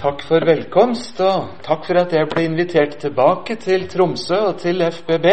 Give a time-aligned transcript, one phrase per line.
[0.00, 4.80] Takk for velkomst, og takk for at jeg ble invitert tilbake til Tromsø og til
[4.80, 5.26] FBB.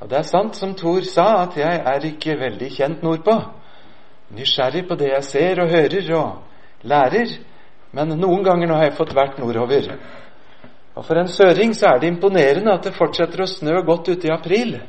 [0.00, 3.38] Og Det er sant som Thor sa, at jeg er ikke veldig kjent nordpå.
[4.36, 7.32] Nysgjerrig på det jeg ser og hører og lærer,
[7.96, 9.88] men noen ganger nå har jeg fått vært nordover.
[10.94, 14.28] Og For en søring så er det imponerende at det fortsetter å snø godt ute
[14.28, 14.82] i april.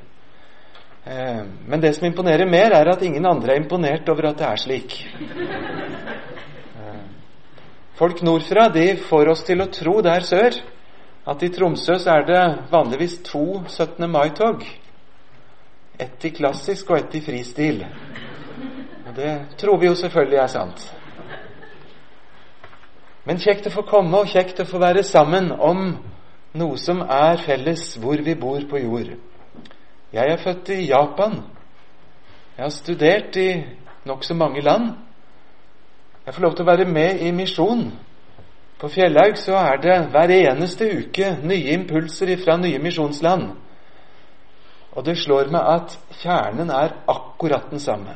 [1.05, 4.47] Eh, men det som imponerer mer, er at ingen andre er imponert over at det
[4.49, 4.97] er slik.
[8.01, 10.55] Folk nordfra de får oss til å tro der sør
[11.29, 12.39] at i Tromsø så er det
[12.71, 14.07] vanligvis to 17.
[14.09, 14.63] mai-tog.
[16.01, 17.83] Ett i klassisk og ett i fristil.
[19.05, 20.87] Og det tror vi jo selvfølgelig er sant.
[23.29, 25.85] Men kjekt å få komme, og kjekt å få være sammen om
[26.57, 29.13] noe som er felles hvor vi bor på jord.
[30.09, 31.37] Jeg er født i Japan.
[32.57, 33.49] Jeg har studert i
[34.09, 34.95] nokså mange land.
[36.31, 37.81] Jeg får lov til å være med i misjon.
[38.79, 43.49] På Fjellhaug så er det hver eneste uke nye impulser fra nye misjonsland.
[44.95, 48.15] Og det slår meg at kjernen er akkurat den samme.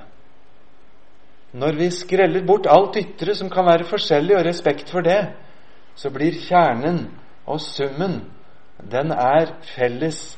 [1.59, 5.19] Når vi skreller bort alt ytre som kan være forskjellig, og respekt for det,
[5.99, 7.09] så blir kjernen
[7.43, 8.21] og summen
[8.79, 10.37] den er felles,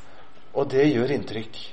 [0.58, 1.64] og det gjør inntrykk.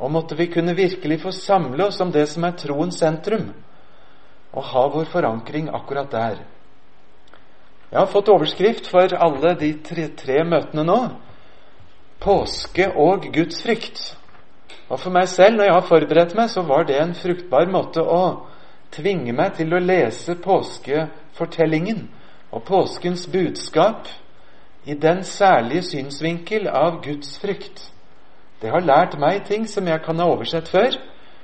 [0.00, 3.50] Og måtte vi kunne virkelig få samle oss om det som er troens sentrum,
[4.52, 6.38] og ha vår forankring akkurat der.
[7.88, 10.98] Jeg har fått overskrift for alle de tre, tre møtene nå.
[12.20, 14.02] Påske og Guds frykt.
[14.88, 18.02] Og for meg selv, når jeg har forberedt meg, så var det en fruktbar måte
[18.04, 18.48] å
[18.92, 22.06] tvinge meg til å lese påskefortellingen
[22.52, 24.08] og påskens budskap
[24.88, 27.90] i den særlige synsvinkel av Guds frykt.
[28.62, 30.96] Det har lært meg ting som jeg kan ha oversett før,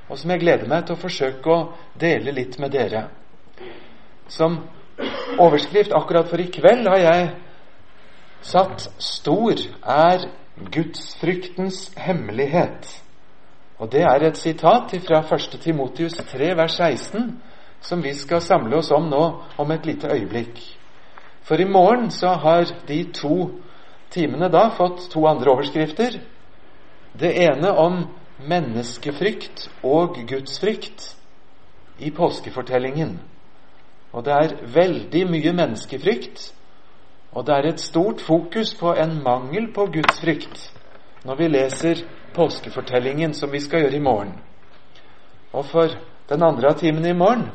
[0.08, 3.06] og som jeg gleder meg til å forsøke å dele litt med dere.
[4.28, 4.58] Som
[5.40, 7.30] overskrift akkurat for i kveld har jeg
[8.44, 10.28] satt 'Stor er
[10.70, 13.00] gudsfryktens hemmelighet'.
[13.78, 15.60] Og Det er et sitat fra 1.
[15.60, 17.42] Timotius 3, vers 16,
[17.80, 20.78] som vi skal samle oss om nå om et lite øyeblikk.
[21.42, 23.50] For i morgen så har de to
[24.10, 26.20] timene da fått to andre overskrifter.
[27.20, 28.06] Det ene om
[28.48, 31.16] menneskefrykt og gudsfrykt
[31.98, 33.18] i påskefortellingen.
[34.12, 36.52] Og det er veldig mye menneskefrykt,
[37.34, 40.70] og det er et stort fokus på en mangel på gudsfrykt
[41.24, 44.34] når vi leser påskefortellingen, som vi skal gjøre i morgen.
[45.52, 45.94] Og for
[46.28, 47.46] den andre av timene i morgen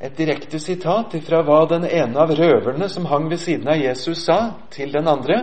[0.00, 4.22] et direkte sitat fra hva den ene av røverne som hang ved siden av Jesus,
[4.24, 5.40] sa til den andre.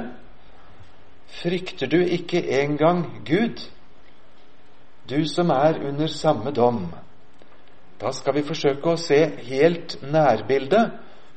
[1.27, 3.61] Frykter du ikke engang Gud,
[5.09, 6.85] du som er under samme dom?
[8.01, 10.91] Da skal vi forsøke å se helt nærbildet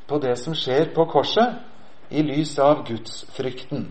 [0.08, 1.58] på det som skjer på korset,
[2.10, 3.82] i lys av gudsfrykten.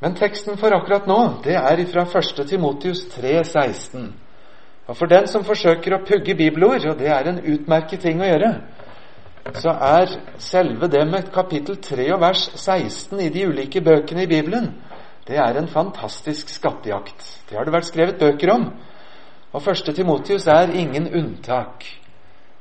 [0.00, 2.42] Men teksten for akkurat nå, det er fra 1.
[2.48, 4.10] Timotius 3, 16.
[4.86, 8.28] Og For den som forsøker å pugge bibelord, og det er en utmerket ting å
[8.28, 8.50] gjøre,
[9.54, 14.30] så er selve det med kapittel 3 og vers 16 i de ulike bøkene i
[14.30, 14.74] Bibelen
[15.30, 17.22] det er en fantastisk skattejakt.
[17.48, 18.64] Det har det vært skrevet bøker om.
[19.52, 21.84] Og første Timotius er ingen unntak.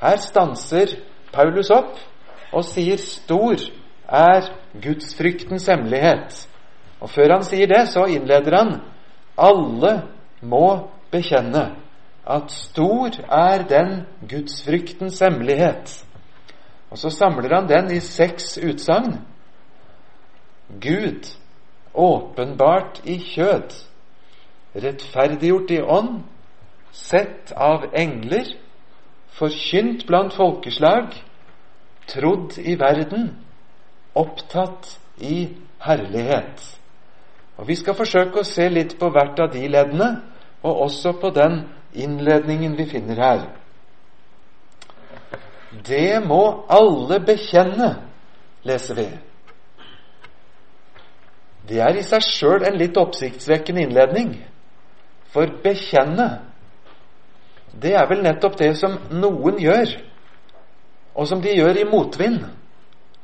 [0.01, 0.94] Her stanser
[1.34, 1.97] Paulus opp
[2.53, 3.57] og sier 'stor
[4.09, 4.51] er
[4.84, 6.47] gudsfryktens hemmelighet'.
[7.01, 8.81] Og før han sier det, så innleder han
[9.38, 10.01] 'alle
[10.41, 11.75] må bekjenne'
[12.28, 16.06] at stor er den gudsfryktens hemmelighet.
[16.89, 19.19] Og så samler han den i seks utsagn.
[20.81, 21.29] Gud
[21.94, 23.73] åpenbart i kjød,
[24.75, 26.22] rettferdiggjort i ånd,
[26.91, 28.45] sett av engler,
[29.38, 31.13] forkynt blant folkeslag,
[32.09, 33.31] trodd i verden,
[34.16, 35.50] opptatt i
[35.85, 36.79] herlighet.
[37.57, 40.09] Og Vi skal forsøke å se litt på hvert av de leddene,
[40.63, 41.61] og også på den
[41.94, 43.58] innledningen vi finner her.
[45.69, 47.89] Det må alle bekjenne,
[48.66, 49.07] leser vi.
[51.69, 54.31] Det er i seg sjøl en litt oppsiktsvekkende innledning.
[55.30, 56.30] For bekjenne,
[57.77, 59.94] det er vel nettopp det som noen gjør,
[61.13, 62.42] og som de gjør i motvind,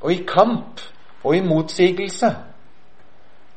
[0.03, 0.83] og i kamp
[1.25, 2.29] og i motsigelse.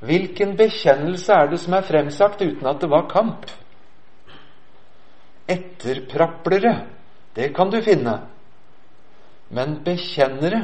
[0.00, 3.44] Hvilken bekjennelse er det som er fremsagt uten at det var kamp?
[5.48, 6.74] Etterpraplere,
[7.36, 8.20] det kan du finne.
[9.50, 10.62] Men bekjennere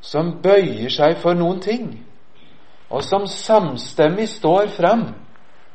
[0.00, 1.88] som bøyer seg for noen ting,
[2.88, 5.08] og som samstemmig står fram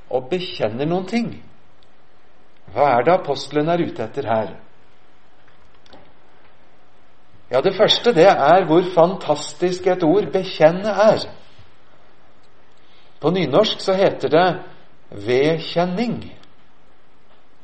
[0.10, 1.34] og bekjenner noen ting.
[2.74, 4.54] Hva er det apostelen er ute etter her?
[7.54, 11.28] Ja, det første det er hvor fantastisk et ord 'bekjenne' er.
[13.22, 14.60] På nynorsk så heter det
[15.12, 16.32] 'vedkjenning'.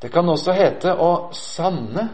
[0.01, 2.09] Det kan også hete å sanne.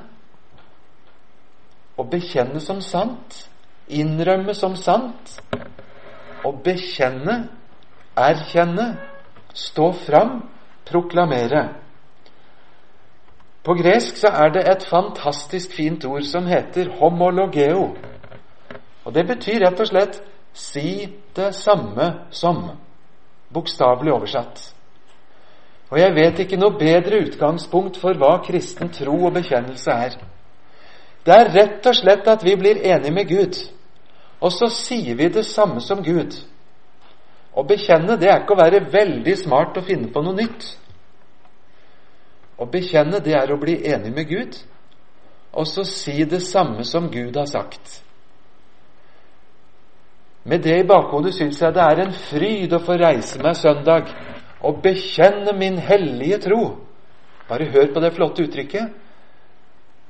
[1.96, 3.46] Å bekjenne som sant.
[3.88, 5.38] Innrømme som sant.
[6.46, 7.48] Å bekjenne,
[8.16, 8.90] erkjenne,
[9.56, 10.40] stå fram,
[10.86, 11.64] proklamere.
[13.66, 17.96] På gresk så er det et fantastisk fint ord som heter homologeo.
[19.06, 20.22] Og Det betyr rett og slett
[20.54, 22.78] 'si det samme som',
[23.54, 24.74] bokstavelig oversatt.
[25.90, 30.18] Og jeg vet ikke noe bedre utgangspunkt for hva kristen tro og bekjennelse er.
[31.26, 33.58] Det er rett og slett at vi blir enige med Gud,
[34.40, 36.36] og så sier vi det samme som Gud.
[37.56, 40.68] Å bekjenne det er ikke å være veldig smart og finne på noe nytt.
[42.56, 44.58] Å bekjenne, det er å bli enig med Gud,
[45.56, 48.02] og så si det samme som Gud har sagt.
[50.46, 54.12] Med det i bakhodet syns jeg det er en fryd å få reise meg søndag
[54.62, 56.62] og bekjenne min hellige tro.
[57.50, 58.94] Bare hør på det flotte uttrykket.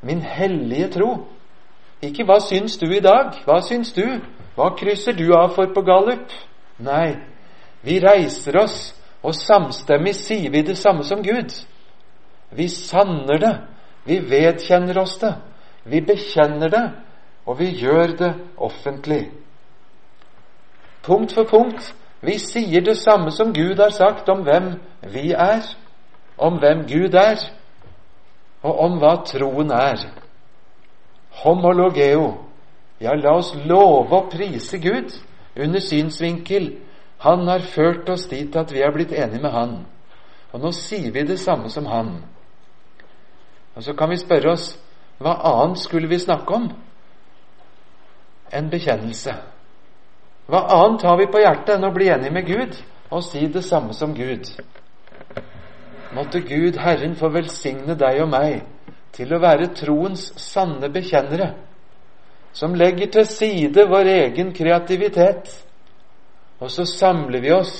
[0.05, 1.25] Min hellige tro.
[2.01, 3.43] Ikke 'hva syns du i dag'?
[3.45, 4.21] Hva syns du?
[4.55, 6.31] Hva krysser du av for på gallup?
[6.79, 7.15] Nei,
[7.83, 11.65] vi reiser oss, og samstemmig sier vi det samme som Gud.
[12.51, 13.57] Vi sanner det.
[14.05, 15.33] Vi vedkjenner oss det.
[15.85, 16.91] Vi bekjenner det,
[17.45, 19.31] og vi gjør det offentlig.
[21.03, 21.95] Punkt for punkt.
[22.21, 24.73] Vi sier det samme som Gud har sagt om hvem
[25.13, 25.61] vi er,
[26.37, 27.37] om hvem Gud er,
[28.65, 30.01] og om hva troen er.
[31.44, 32.31] Homologeo.
[33.01, 35.13] Ja, la oss love og prise Gud
[35.56, 36.71] under synsvinkel.
[37.25, 39.75] Han har ført oss dit at vi er blitt enige med Han.
[40.53, 42.15] Og nå sier vi det samme som Han.
[43.75, 44.71] Og så kan vi spørre oss
[45.19, 46.69] hva annet skulle vi snakke om
[48.56, 49.33] enn bekjennelse?
[50.47, 52.79] Hva annet har vi på hjertet enn å bli enig med Gud
[53.12, 54.47] og si det samme som Gud?
[56.15, 58.62] Måtte Gud, Herren, få velsigne deg og meg
[59.15, 61.50] til å være troens sanne bekjennere,
[62.56, 65.51] som legger til side vår egen kreativitet,
[66.59, 67.75] og så samler vi oss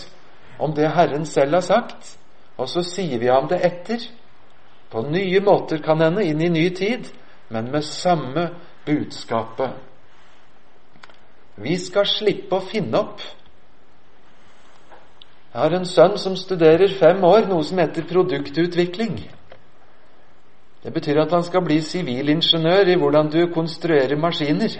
[0.60, 2.16] om det Herren selv har sagt,
[2.60, 4.04] og så sier vi ham det etter
[4.92, 7.08] på nye måter, kan hende, inn i ny tid,
[7.50, 8.50] men med samme
[8.86, 9.76] budskapet.
[11.56, 13.24] Vi skal slippe å finne opp.
[15.56, 19.14] Jeg har en sønn som studerer fem år, noe som heter produktutvikling.
[20.84, 24.76] Det betyr at han skal bli sivilingeniør i hvordan du konstruerer maskiner.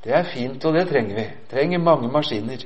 [0.00, 1.26] Det er fint, og det trenger vi.
[1.52, 2.64] Trenger mange maskiner.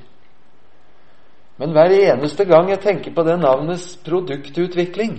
[1.59, 5.19] Men hver eneste gang jeg tenker på det navnets produktutvikling,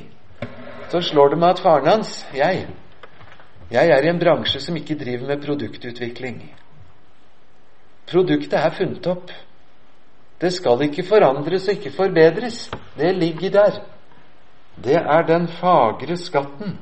[0.95, 2.67] så slår det meg at faren hans, jeg
[3.71, 6.53] Jeg er i en bransje som ikke driver med produktutvikling.
[8.07, 9.31] Produktet er funnet opp.
[10.43, 12.65] Det skal ikke forandres og ikke forbedres.
[12.99, 13.77] Det ligger der.
[14.83, 16.79] Det er den fagre skatten.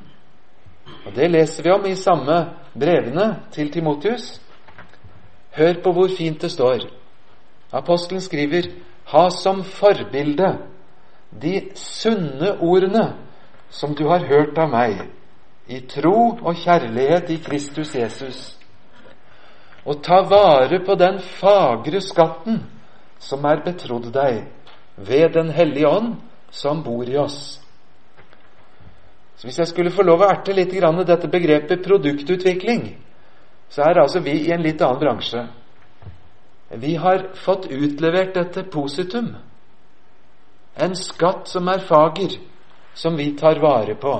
[1.06, 2.38] Og Det leser vi om i samme
[2.74, 4.40] brevene til Timotius.
[5.54, 6.88] Hør på hvor fint det står.
[7.72, 8.62] Apostelen skriver
[9.06, 10.58] Ha som forbilde
[11.42, 13.12] de sunne ordene
[13.70, 15.08] som du har hørt av meg,
[15.66, 18.58] i tro og kjærlighet i Kristus Jesus.
[19.84, 22.60] Og ta vare på den fagre skatten
[23.22, 24.42] som er betrodd deg
[24.96, 26.16] ved Den hellige ånd,
[26.50, 27.60] som bor i oss.
[29.36, 32.84] Så Hvis jeg skulle få lov å erte litt grann dette begrepet produktutvikling,
[33.68, 35.46] så er altså vi i en litt annen bransje.
[36.76, 39.34] Vi har fått utlevert dette positum,
[40.76, 42.38] en skatt som er fager,
[42.94, 44.14] som vi tar vare på.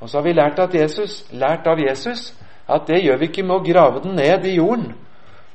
[0.00, 2.32] Og så har vi lært, Jesus, lært av Jesus
[2.66, 4.94] at det gjør vi ikke med å grave den ned i jorden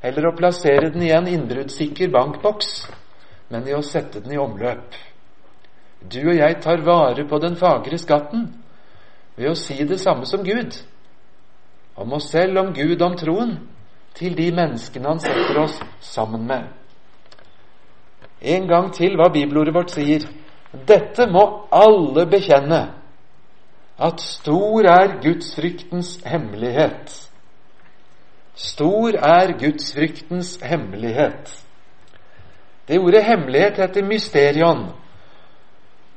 [0.02, 2.86] eller å plassere den i en innbruddssikker bankboks,
[3.48, 4.94] men i å sette den i omløp.
[6.00, 8.46] Du og jeg tar vare på den fagre skatten
[9.38, 10.76] ved å si det samme som Gud,
[11.98, 13.56] om oss selv, om Gud, om troen,
[14.18, 16.64] til de menneskene Han setter oss sammen med.
[18.42, 20.24] En gang til hva bibelordet vårt sier.
[20.86, 22.80] Dette må alle bekjenne,
[23.98, 27.27] at stor er gudsfryktens hemmelighet.
[28.58, 31.64] Stor er gudsfryktens hemmelighet.
[32.88, 34.86] Det ordet 'hemmelighet' heter mysterion.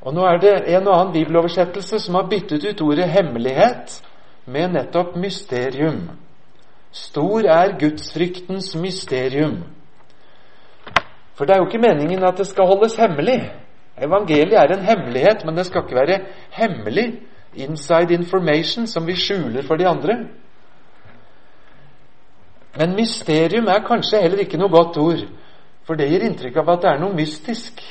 [0.02, 4.02] Og nå er det en og annen bibeloversettelse som har byttet ut ordet 'hemmelighet'
[4.46, 6.10] med nettopp mysterium.
[6.92, 9.64] Stor er gudsfryktens mysterium.
[11.36, 13.52] For det er jo ikke meningen at det skal holdes hemmelig.
[14.02, 16.20] Evangeliet er en hemmelighet, men det skal ikke være
[16.52, 17.20] hemmelig
[17.56, 20.26] inside information som vi skjuler for de andre.
[22.78, 25.26] Men mysterium er kanskje heller ikke noe godt ord,
[25.84, 27.82] for det gir inntrykk av at det er noe mystisk.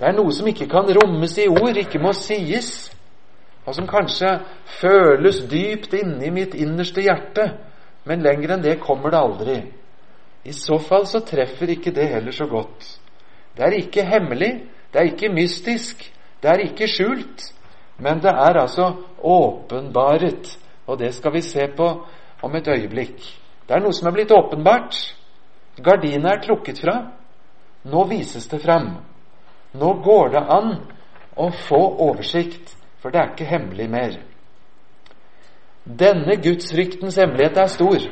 [0.00, 2.88] Det er noe som ikke kan rommes i ord, ikke må sies,
[3.66, 4.32] og som kanskje
[4.80, 7.52] føles dypt inni mitt innerste hjerte,
[8.08, 9.58] men lenger enn det kommer det aldri.
[10.42, 12.88] I så fall så treffer ikke det heller så godt.
[13.54, 14.52] Det er ikke hemmelig,
[14.90, 16.02] det er ikke mystisk,
[16.42, 17.44] det er ikke skjult,
[18.02, 18.88] men det er altså
[19.22, 20.56] åpenbaret,
[20.86, 21.92] og det skal vi se på
[22.42, 23.41] om et øyeblikk.
[23.66, 24.98] Det er noe som er blitt åpenbart.
[25.82, 26.96] Gardina er trukket fra.
[27.88, 28.96] Nå vises det fram.
[29.72, 30.74] Nå går det an
[31.36, 34.18] å få oversikt, for det er ikke hemmelig mer.
[35.84, 38.04] Denne gudsfryktens hemmelighet er stor.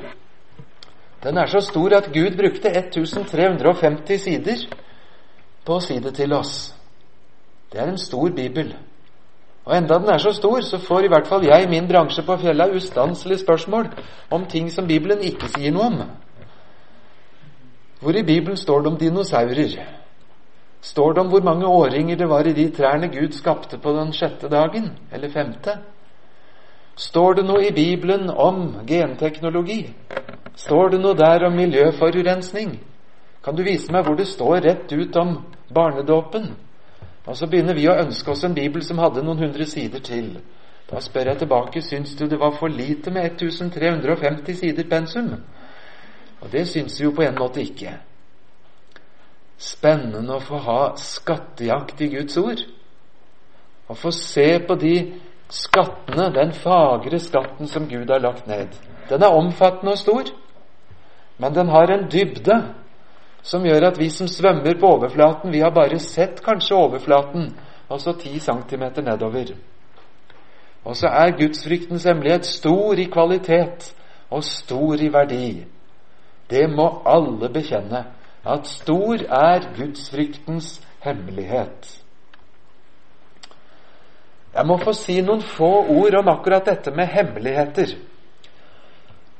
[1.23, 4.65] Den er så stor at Gud brukte 1350 sider
[5.67, 6.73] på å si det til oss.
[7.71, 8.73] Det er en stor bibel.
[9.65, 12.23] Og enda den er så stor, så får i hvert fall jeg i min bransje
[12.27, 13.91] på fjellet ustanselig spørsmål
[14.31, 16.03] om ting som Bibelen ikke sier noe om.
[18.01, 19.77] Hvor i Bibelen står det om dinosaurer?
[20.81, 24.13] Står det om hvor mange årringer det var i de trærne Gud skapte på den
[24.13, 24.91] sjette dagen?
[25.13, 25.77] Eller femte?
[26.97, 29.93] Står det noe i Bibelen om genteknologi?
[30.57, 32.79] Står det noe der om miljøforurensning?
[33.45, 35.37] Kan du vise meg hvor det står rett ut om
[35.75, 36.51] barnedåpen?
[37.31, 40.33] Og så begynner vi å ønske oss en bibel som hadde noen hundre sider til.
[40.91, 45.37] Da spør jeg tilbake syns du det var for lite med 1350 sider pensum.
[46.41, 47.93] Og det syns vi jo på en måte ikke.
[49.61, 52.65] Spennende å få ha skattejakt i Guds ord.
[53.87, 54.95] Å få se på de
[55.55, 58.75] skattene, den fagre skatten som Gud har lagt ned.
[59.07, 60.35] Den er omfattende og stor,
[61.39, 62.59] men den har en dybde
[63.43, 67.51] som gjør at vi som svømmer på overflaten, vi har bare sett kanskje overflaten,
[67.91, 69.55] altså ti centimeter nedover.
[70.85, 73.95] Og så er gudsfryktens hemmelighet stor i kvalitet
[74.31, 75.65] og stor i verdi.
[76.51, 78.05] Det må alle bekjenne,
[78.45, 81.97] at stor er gudsfryktens hemmelighet.
[84.55, 87.93] Jeg må få si noen få ord om akkurat dette med hemmeligheter.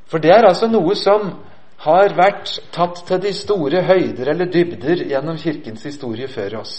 [0.07, 1.33] For det er altså noe som
[1.81, 6.75] har vært tatt til de store høyder eller dybder gjennom Kirkens historie før oss.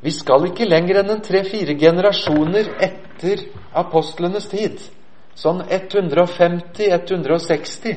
[0.00, 3.36] Vi skal ikke lenger enn en tre-fire generasjoner etter
[3.74, 4.78] apostlenes tid,
[5.34, 7.96] sånn 150-160,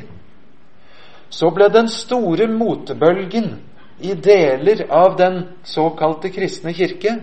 [1.30, 3.60] så ble den store motebølgen
[4.02, 7.20] i deler av den såkalte kristne kirke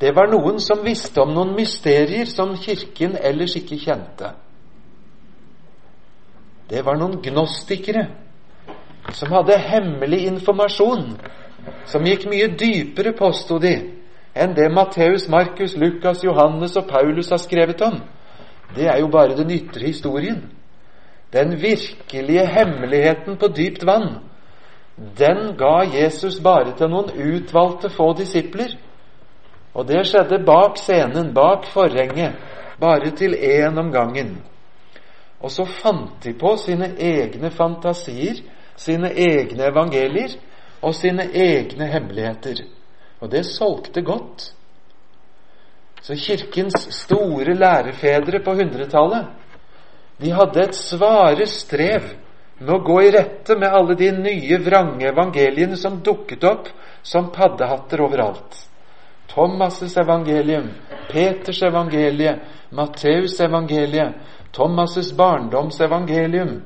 [0.00, 4.30] det var noen som visste om noen mysterier som Kirken ellers ikke kjente.
[6.70, 8.06] Det var noen gnostikere
[9.16, 11.16] som hadde hemmelig informasjon,
[11.90, 13.74] som gikk mye dypere, påsto de,
[14.38, 17.98] enn det Matteus, Markus, Lukas, Johannes og Paulus har skrevet om.
[18.76, 20.44] Det er jo bare den ytre historien.
[21.32, 24.20] Den virkelige hemmeligheten på dypt vann,
[25.18, 28.76] den ga Jesus bare til noen utvalgte få disipler.
[29.74, 32.34] Og det skjedde bak scenen, bak forhenget,
[32.80, 34.38] bare til én om gangen.
[35.40, 38.42] Og så fant de på sine egne fantasier,
[38.76, 40.36] sine egne evangelier
[40.82, 42.64] og sine egne hemmeligheter.
[43.20, 44.50] Og det solgte godt.
[46.02, 49.36] Så Kirkens store lærefedre på hundretallet
[50.20, 52.10] de hadde et svare strev
[52.60, 56.68] med å gå i rette med alle de nye, vrange evangeliene som dukket opp
[57.02, 58.58] som paddehatter overalt.
[59.30, 60.68] Thomas' evangelium,
[61.08, 62.34] Peters evangelie,
[62.70, 64.10] Matteus' evangelie,
[64.52, 66.62] Thomas' barndomsevangelium,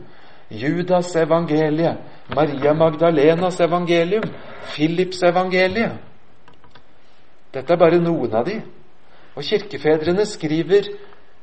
[0.50, 1.96] Judas evangelie,
[2.34, 4.24] Maria Magdalenas evangelium,
[4.74, 5.90] Philips evangelie.
[7.52, 8.60] Dette er bare noen av de.
[9.34, 10.88] Og kirkefedrene skriver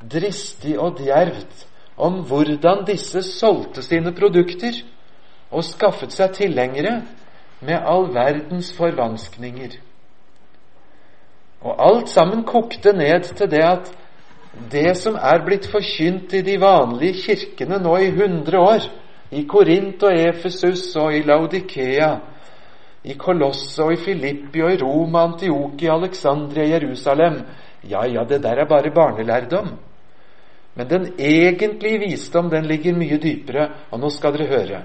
[0.01, 1.67] dristig og djervt
[2.01, 4.81] om hvordan disse solgte sine produkter
[5.51, 7.01] og skaffet seg tilhengere
[7.62, 9.75] med all verdens forvanskninger.
[11.62, 13.91] Og alt sammen kokte ned til det at
[14.72, 18.88] det som er blitt forkynt i de vanlige kirkene nå i hundre år,
[19.31, 22.12] i Korint og Efesus og i Laudikea,
[23.03, 27.41] i Kolosse og i Filippi og i Roma, Antiokia, Alexandria, Jerusalem
[27.89, 29.72] Ja, ja, det der er bare barnelærdom.
[30.75, 34.81] Men den egentlige visdom den ligger mye dypere, og nå skal dere høre.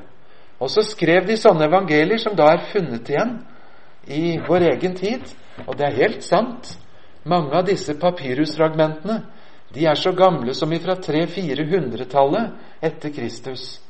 [0.61, 3.35] Og så skrev de sånne evangelier som da er funnet igjen
[4.09, 5.29] i vår egen tid.
[5.67, 6.79] Og det er helt sant.
[7.25, 9.21] Mange av disse papyrusfragmentene
[9.75, 13.81] de er så gamle som ifra 300-400-tallet etter Kristus.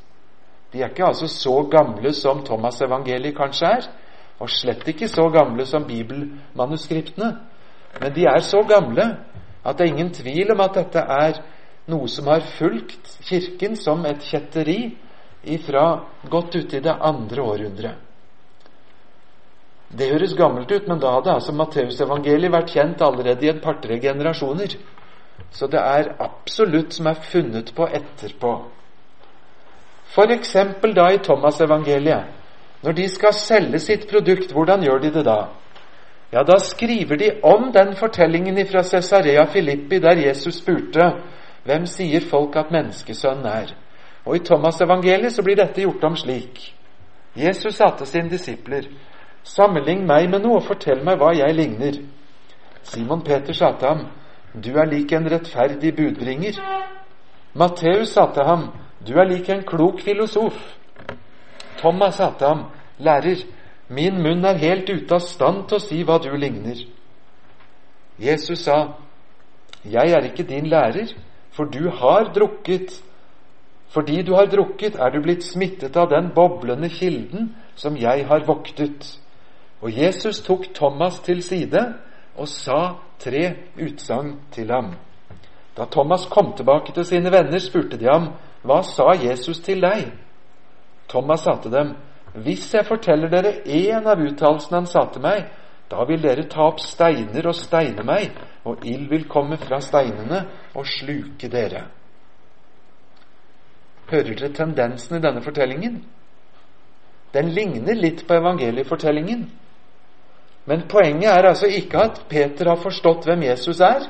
[0.72, 3.88] De er ikke altså så gamle som Thomas-evangeliet kanskje er,
[4.40, 7.30] og slett ikke så gamle som bibelmanuskriptene.
[8.00, 9.06] Men de er så gamle
[9.66, 11.38] at det er ingen tvil om at dette er
[11.90, 14.80] noe som har fulgt Kirken som et kjetteri
[15.46, 15.86] ifra
[16.30, 18.02] godt ute i det andre århundret.
[19.96, 24.00] Det høres gammelt ut, men da hadde altså Matteusevangeliet vært kjent allerede i et par-tre
[24.02, 24.74] generasjoner.
[25.50, 28.54] Så det er absolutt som er funnet på etterpå.
[30.16, 32.24] Eksempel da i Thomas-evangeliet.
[32.82, 35.38] Når de skal selge sitt produkt, hvordan gjør de det da?
[36.32, 41.12] Ja, da skriver de om den fortellingen fra Cesarea Filippi der Jesus spurte
[41.64, 43.74] hvem sier folk at menneskesønnen er?
[44.24, 46.74] Og I Thomas-evangeliet så blir dette gjort om slik.
[47.36, 48.86] Jesus sa til sine disipler
[49.46, 51.98] Sammenlign meg med noe og fortell meg hva jeg ligner.
[52.82, 54.00] Simon Peter sa til ham,
[54.64, 56.56] Du er lik en rettferdig budbringer.
[57.54, 58.70] Matteus sa til ham,
[59.06, 60.56] Du er lik en klok filosof.
[61.78, 62.64] Thomas sa til ham,
[62.98, 63.44] Lærer,
[63.88, 66.80] min munn er helt ute av stand til å si hva du ligner.
[68.18, 68.96] Jesus sa,
[69.84, 71.12] Jeg er ikke din lærer,
[71.52, 73.02] for du har drukket.
[73.88, 78.44] Fordi du har drukket, er du blitt smittet av den boblende kilden som jeg har
[78.46, 79.20] voktet.
[79.80, 81.84] Og Jesus tok Thomas til side
[82.36, 84.94] og sa tre utsagn til ham.
[85.76, 88.32] Da Thomas kom tilbake til sine venner, spurte de ham,
[88.66, 90.08] Hva sa Jesus til deg?
[91.08, 91.94] Thomas sa til dem,
[92.34, 95.46] Hvis jeg forteller dere én av uttalelsene han sa til meg,
[95.90, 100.42] da vil dere ta opp steiner og steine meg, og ild vil komme fra steinene
[100.74, 101.84] og sluke dere.
[104.10, 106.02] Hører dere tendensen i denne fortellingen?
[107.34, 109.46] Den ligner litt på evangeliefortellingen.
[110.66, 114.08] Men poenget er altså ikke at Peter har forstått hvem Jesus er,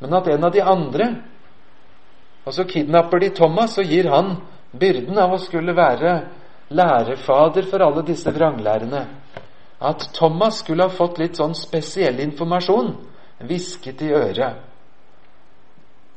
[0.00, 1.14] men at en av de andre
[2.46, 4.36] Og så kidnapper de Thomas og gir han
[4.70, 6.12] byrden av å skulle være
[6.70, 9.00] lærefader for alle disse vranglærerne.
[9.82, 12.92] At Thomas skulle ha fått litt sånn spesiell informasjon
[13.42, 14.62] hvisket i øret.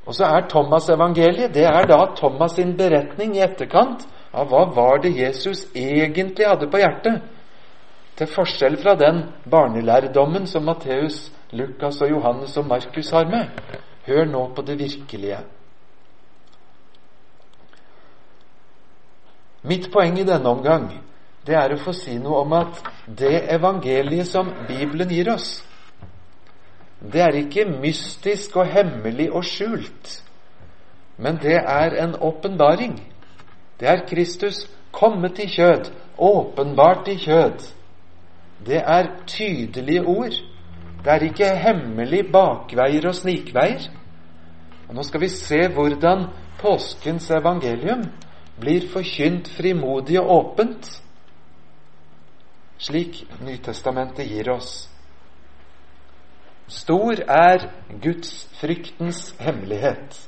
[0.06, 5.02] Og så er Thomas-evangeliet det er da Thomas sin beretning i etterkant av hva var
[5.02, 7.26] det Jesus egentlig hadde på hjertet
[8.20, 13.48] til forskjell fra den barnelærdommen som Matteus, Lukas og Johannes og Markus har med.
[14.08, 15.40] Hør nå på det virkelige.
[19.64, 20.92] Mitt poeng i denne omgang
[21.48, 25.64] det er å få si noe om at det evangeliet som Bibelen gir oss,
[27.00, 30.20] det er ikke mystisk og hemmelig og skjult,
[31.18, 33.00] men det er en åpenbaring.
[33.80, 37.79] Det er Kristus kommet i kjød, åpenbart i kjød
[38.66, 40.36] det er tydelige ord.
[41.04, 43.88] Det er ikke hemmelig bakveier og snikveier.
[44.90, 46.26] Og Nå skal vi se hvordan
[46.60, 48.04] påskens evangelium
[48.60, 50.90] blir forkynt frimodig og åpent,
[52.78, 54.90] slik Nytestamentet gir oss.
[56.68, 57.70] Stor er
[58.02, 60.20] gudsfryktens hemmelighet.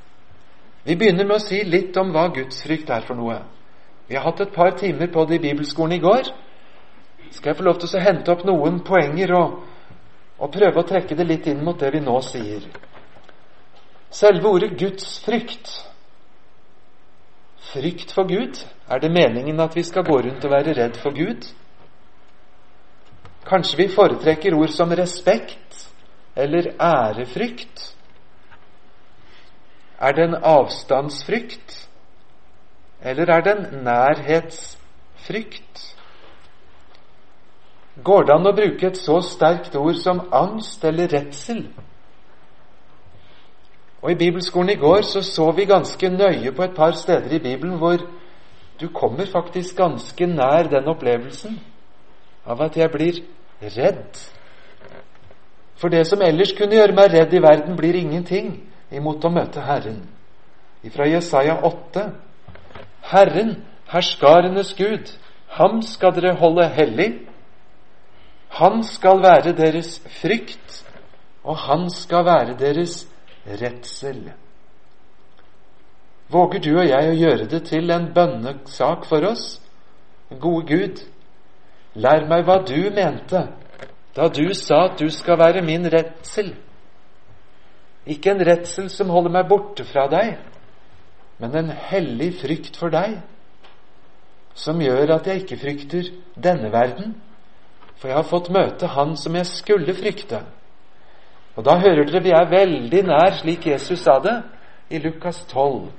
[0.84, 3.38] Vi begynner med å si litt om hva gudsfrykt er for noe.
[4.08, 6.32] Vi har hatt et par timer på det i bibelskolen i går
[7.32, 9.60] skal jeg få lov til å hente opp noen poenger og,
[10.42, 12.66] og prøve å trekke det litt inn mot det vi nå sier.
[14.12, 15.78] Selve ordet Guds frykt
[17.72, 18.58] Frykt for Gud?
[18.90, 21.46] Er det meningen at vi skal gå rundt og være redd for Gud?
[23.48, 25.86] Kanskje vi foretrekker ord som respekt
[26.36, 27.86] eller ærefrykt?
[30.02, 31.90] Er det en avstandsfrykt,
[33.02, 35.91] eller er det en nærhetsfrykt?
[38.04, 41.66] Går det an å bruke et så sterkt ord som angst eller redsel?
[44.02, 47.44] Og I bibelskolen i går så, så vi ganske nøye på et par steder i
[47.44, 48.02] Bibelen hvor
[48.82, 51.60] du kommer faktisk ganske nær den opplevelsen
[52.46, 53.20] av at jeg blir
[53.62, 54.18] redd.
[55.78, 58.56] For det som ellers kunne gjøre meg redd i verden, blir ingenting
[58.94, 60.02] imot å møte Herren.
[60.94, 62.08] Fra Jesaja 8.:
[63.12, 63.56] Herren,
[63.90, 65.14] herskarenes Gud,
[65.58, 67.10] ham skal dere holde hellig.
[68.60, 70.82] Han skal være deres frykt,
[71.44, 73.08] og han skal være deres
[73.48, 74.32] redsel.
[76.32, 79.46] Våger du og jeg å gjøre det til en bønnesak for oss?
[80.32, 81.02] Gode Gud,
[81.96, 83.48] lær meg hva du mente
[84.16, 86.54] da du sa at du skal være min redsel.
[88.08, 90.36] Ikke en redsel som holder meg borte fra deg,
[91.40, 93.20] men en hellig frykt for deg,
[94.56, 97.16] som gjør at jeg ikke frykter denne verden,
[98.02, 100.42] for jeg har fått møte Han som jeg skulle frykte.
[101.56, 104.40] Og da hører dere vi er veldig nær slik Jesus sa det
[104.90, 105.92] i Lukas 12.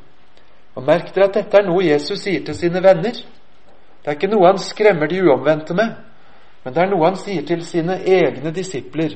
[0.75, 3.15] Og merk dere at dette er noe Jesus sier til sine venner.
[4.03, 5.93] Det er ikke noe han skremmer de uomvendte med,
[6.65, 9.15] men det er noe han sier til sine egne disipler.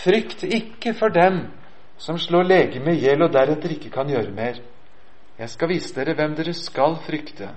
[0.00, 1.42] Frykt ikke for dem
[2.00, 4.62] som slår legemet i hjel og deretter ikke kan gjøre mer.
[5.36, 7.50] Jeg skal vise dere hvem dere skal frykte.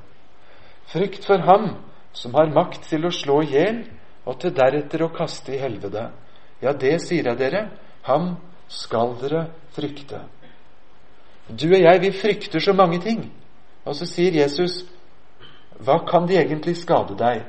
[0.92, 1.78] Frykt for ham
[2.14, 3.84] som har makt til å slå i hjel
[4.26, 6.10] og til deretter å kaste i helvete.
[6.62, 7.68] Ja, det sier jeg dere,
[8.08, 8.36] ham
[8.70, 10.24] skal dere frykte.
[11.50, 13.24] Du og jeg, vi frykter så mange ting.
[13.86, 14.84] Og så sier Jesus,
[15.80, 17.46] hva kan de egentlig skade deg?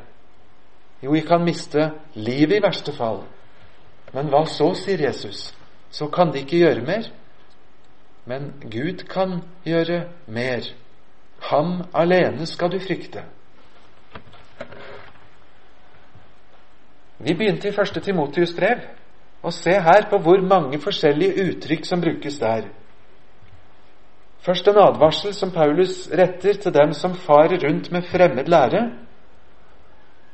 [1.02, 3.24] Jo, vi kan miste livet i verste fall.
[4.14, 5.50] Men hva så, sier Jesus?
[5.90, 7.10] Så kan de ikke gjøre mer.
[8.28, 10.66] Men Gud kan gjøre mer.
[11.50, 13.24] Ham alene skal du frykte.
[17.20, 18.80] Vi begynte i første Timotius brev,
[19.42, 22.68] og se her på hvor mange forskjellige uttrykk som brukes der.
[24.40, 28.90] Først en advarsel som Paulus retter til dem som farer rundt med fremmed lære,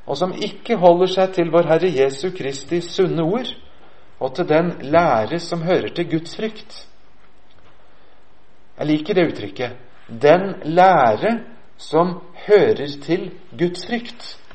[0.06, 3.50] og som ikke holder seg til vår Herre Jesu Kristi sunne ord,
[4.20, 6.86] og til den lære som hører til Guds frykt.
[8.78, 9.76] Jeg liker det uttrykket.
[10.22, 11.40] Den lære
[11.76, 14.45] som hører til Guds frykt.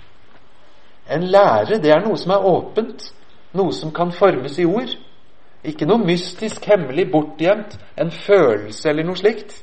[1.12, 3.10] En lære, det er noe som er åpent,
[3.58, 4.93] noe som kan formes i ord.
[5.67, 9.58] Ikke noe mystisk, hemmelig, bortgjemt, en følelse eller noe slikt.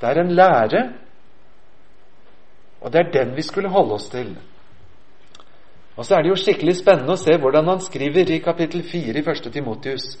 [0.00, 0.84] Det er en lære,
[2.80, 4.34] og det er den vi skulle holde oss til.
[5.96, 9.20] Og så er det jo skikkelig spennende å se hvordan han skriver i kapittel 4
[9.20, 9.52] i 1.
[9.54, 10.16] Timotius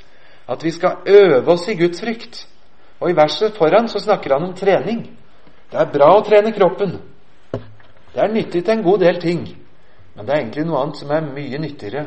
[0.48, 2.48] at vi skal øve oss i Guds frykt.
[3.00, 5.06] Og i verset foran så snakker han om trening.
[5.70, 6.98] Det er bra å trene kroppen.
[8.14, 9.46] Det er nyttig til en god del ting.
[10.14, 12.04] Men det er egentlig noe annet som er mye nyttigere.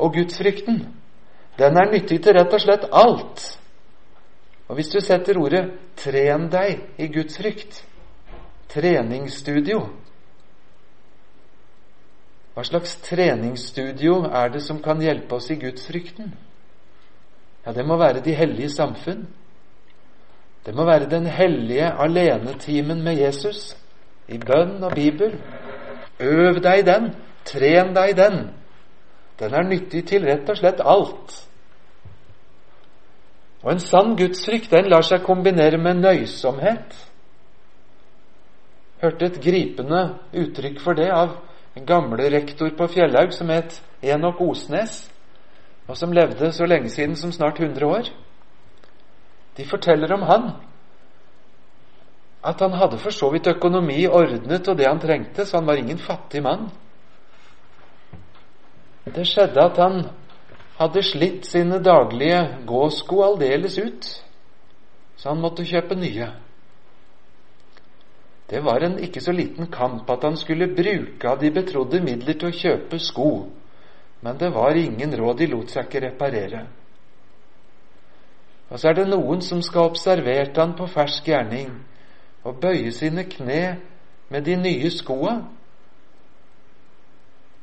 [0.00, 0.82] Og gudsfrykten,
[1.58, 3.46] den er nyttig til rett og slett alt.
[4.68, 5.64] Og hvis du setter ordet
[5.96, 7.84] 'tren deg i gudsfrykt',
[8.68, 9.80] treningsstudio
[12.54, 16.34] Hva slags treningsstudio er det som kan hjelpe oss i gudsfrykten?
[17.66, 19.26] Ja, det må være de hellige samfunn.
[20.66, 23.76] Det må være den hellige alenetimen med Jesus
[24.28, 25.38] i bønn og bibel.
[26.20, 27.14] Øv deg i den.
[27.48, 28.40] Tren deg i den.
[29.40, 31.36] Den er nyttig til rett og slett alt.
[33.64, 36.96] Og en sann gudsfrykt den lar seg kombinere med nøysomhet.
[39.00, 40.02] Hørte et gripende
[40.36, 41.38] uttrykk for det av
[41.76, 45.04] en gamle rektor på Fjellhaug som het Enok Osnes,
[45.88, 48.10] og som levde så lenge siden som snart 100 år.
[49.56, 50.50] De forteller om han
[52.44, 55.76] at han hadde for så vidt økonomi ordnet og det han trengte, så han var
[55.76, 56.70] ingen fattig mann.
[59.04, 60.02] Det skjedde at han
[60.80, 64.06] hadde slitt sine daglige gåsko aldeles ut,
[65.16, 66.28] så han måtte kjøpe nye.
[68.50, 72.34] Det var en ikke så liten kamp at han skulle bruke av de betrodde midler
[72.34, 73.30] til å kjøpe sko,
[74.20, 76.64] men det var ingen råd, de lot seg ikke reparere.
[78.70, 81.72] Og så er det noen som skal ha observert han på fersk gjerning
[82.46, 83.62] og bøye sine kne
[84.30, 85.40] med de nye skoa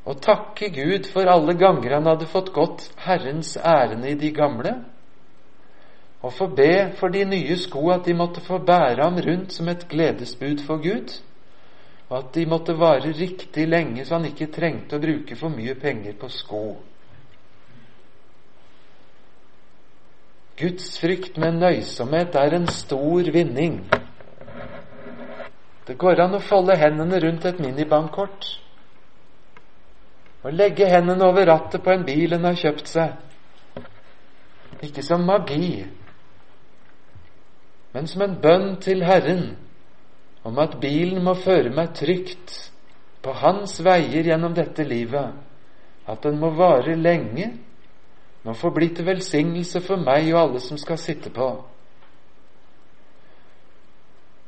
[0.08, 4.74] og takke Gud for alle ganger han hadde fått gått Herrens ærend i de gamle,
[6.24, 9.68] og få be for de nye sko at de måtte få bære ham rundt som
[9.70, 11.12] et gledesbud for Gud,
[12.08, 15.76] og at de måtte vare riktig lenge så han ikke trengte å bruke for mye
[15.76, 16.62] penger på sko.
[20.58, 23.84] Guds frykt med nøysomhet er en stor vinning.
[25.86, 28.48] Det går an å folde hendene rundt et minibankkort
[30.46, 33.16] å legge hendene over rattet på en bil en har kjøpt seg.
[34.86, 35.88] Ikke som magi,
[37.96, 39.56] men som en bønn til Herren
[40.46, 42.54] om at bilen må føre meg trygt
[43.26, 45.34] på Hans veier gjennom dette livet,
[46.08, 47.50] at den må vare lenge,
[48.46, 51.50] må få bli til velsignelse for meg og alle som skal sitte på.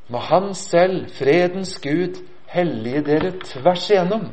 [0.10, 2.21] Må Han selv, fredens Gud,
[2.54, 4.30] hellige dere tvers igjennom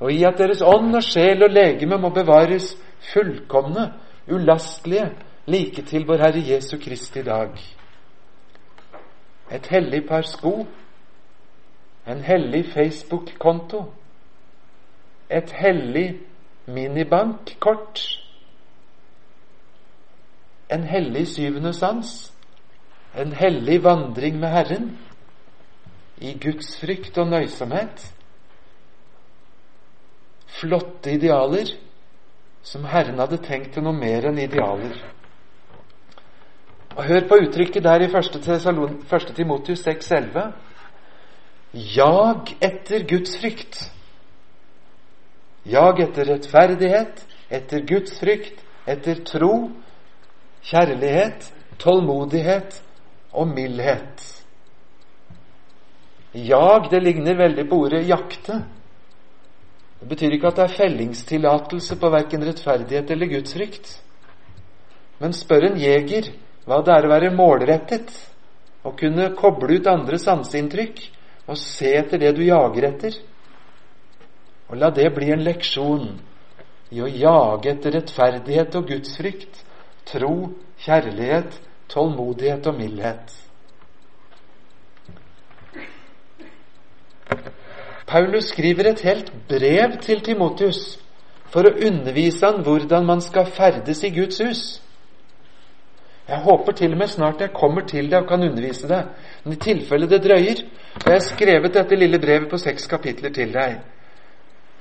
[0.00, 2.76] og i at deres ånd og sjel og legeme må bevares
[3.12, 3.92] fullkomne,
[4.30, 5.10] ulastelige,
[5.46, 7.56] like til vår Herre Jesu Kristi dag.
[9.52, 10.66] Et hellig par sko,
[12.06, 13.84] en hellig Facebook-konto,
[15.30, 16.20] et hellig
[16.66, 18.02] minibankkort,
[20.72, 22.32] en hellig syvende sans,
[23.18, 24.98] en hellig vandring med Herren,
[26.18, 28.17] i Guds frykt og nøysomhet
[30.48, 31.74] flotte idealer
[32.62, 34.96] som Herren hadde tenkt til noe mer enn idealer.
[36.96, 39.34] Og Hør på uttrykket der i 1.
[39.36, 40.50] Timotius 6,11.
[41.94, 43.90] Jag etter Guds frykt.
[45.62, 49.70] Jag etter rettferdighet, etter Guds frykt, etter tro,
[50.64, 52.80] kjærlighet, tålmodighet
[53.32, 54.24] og mildhet.
[56.32, 58.62] Jag, det ligner veldig på ordet jakte.
[59.98, 63.96] Det betyr ikke at det er fellingstillatelse på verken rettferdighet eller gudsfrykt.
[65.18, 66.30] Men spør en jeger
[66.68, 68.12] hva det er å være målrettet,
[68.86, 71.00] å kunne koble ut andre sanseinntrykk
[71.48, 73.16] og se etter det du jager etter.
[74.68, 76.10] Og la det bli en leksjon
[76.92, 79.64] i å jage etter rettferdighet og gudsfrykt,
[80.08, 80.52] tro,
[80.84, 81.58] kjærlighet,
[81.90, 83.34] tålmodighet og mildhet.
[88.08, 90.98] Paulus skriver et helt brev til Timotius
[91.52, 94.62] for å undervise han hvordan man skal ferdes i Guds hus.
[96.28, 99.12] Jeg håper til og med snart jeg kommer til deg og kan undervise deg.
[99.44, 100.60] Men i tilfelle det drøyer,
[101.04, 103.78] har jeg skrevet dette lille brevet på seks kapitler til deg.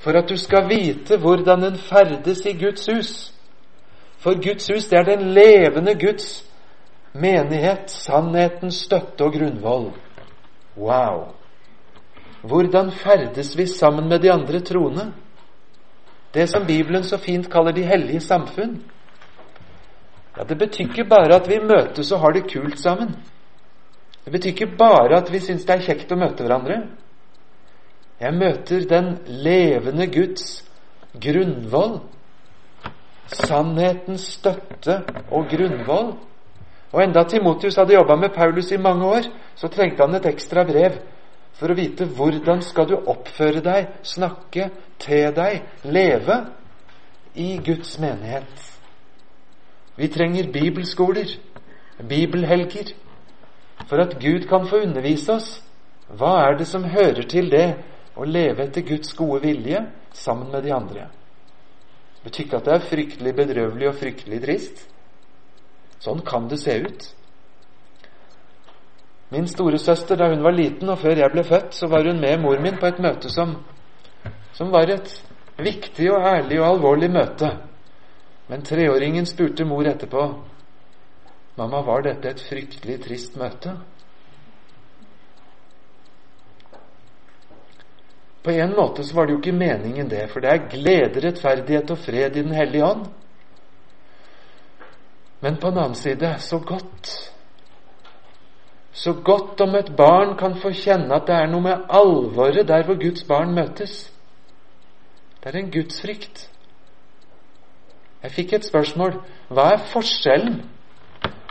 [0.03, 3.13] For at du skal vite hvordan en ferdes i Guds hus.
[4.19, 6.43] For Guds hus, det er den levende Guds
[7.13, 9.91] menighet, sannhetens støtte og grunnvoll.
[10.77, 11.31] Wow!
[12.47, 15.11] Hvordan ferdes vi sammen med de andre troende?
[16.33, 18.83] Det som Bibelen så fint kaller de hellige samfunn.
[20.37, 23.15] Ja, Det betyr ikke bare at vi møtes og har det kult sammen.
[24.25, 26.81] Det betyr ikke bare at vi syns det er kjekt å møte hverandre.
[28.19, 30.63] Jeg møter den levende Guds
[31.21, 31.99] grunnvoll.
[33.27, 36.13] Sannhetens støtte og grunnvoll.
[36.91, 40.63] Og enda Timotius hadde jobba med Paulus i mange år, så trengte han et ekstra
[40.63, 41.01] brev
[41.57, 44.69] for å vite hvordan skal du oppføre deg, snakke,
[45.01, 46.37] te deg, leve
[47.37, 48.63] i Guds menighet.
[49.97, 51.31] Vi trenger bibelskoler,
[51.97, 52.93] bibelhelger,
[53.89, 55.49] for at Gud kan få undervise oss.
[56.07, 57.67] Hva er det som hører til det
[58.17, 59.81] å leve etter Guds gode vilje
[60.13, 61.09] sammen med de andre?
[62.17, 64.85] Det betyr ikke at det er fryktelig bedrøvelig og fryktelig trist.
[66.03, 67.05] Sånn kan det se ut.
[69.29, 72.39] Min storesøster, da hun var liten, og før jeg ble født, så var hun med
[72.39, 73.57] mor min på et møte som,
[74.55, 75.11] som var et
[75.59, 77.51] viktig og ærlig og alvorlig møte.
[78.47, 80.27] Men treåringen spurte mor etterpå
[81.57, 83.71] Mamma, var dette et fryktelig trist møte?
[88.45, 91.89] På en måte så var det jo ikke meningen, det, for det er glede, rettferdighet
[91.91, 93.07] og fred i Den hellige ånd.
[95.41, 97.33] Men på den annen side så godt.
[98.97, 102.85] Så godt om et barn kan få kjenne at det er noe med alvoret der
[102.85, 104.07] hvor Guds barn møtes.
[105.43, 106.49] Det er en gudsfrykt.
[108.23, 109.19] Jeg fikk et spørsmål.
[109.53, 110.57] Hva er forskjellen?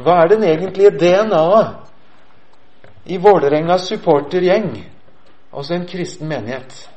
[0.02, 1.68] Hva er den egentlige DNA-et
[3.06, 4.92] i Vålerengas supportergjeng
[5.52, 6.90] og en kristen menighet?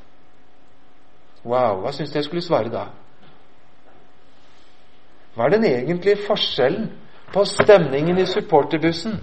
[1.46, 2.88] Wow, hva syns du jeg skulle svare da?
[5.36, 6.90] Hva er den egentlige forskjellen
[7.34, 9.22] på stemningen i supporterbussen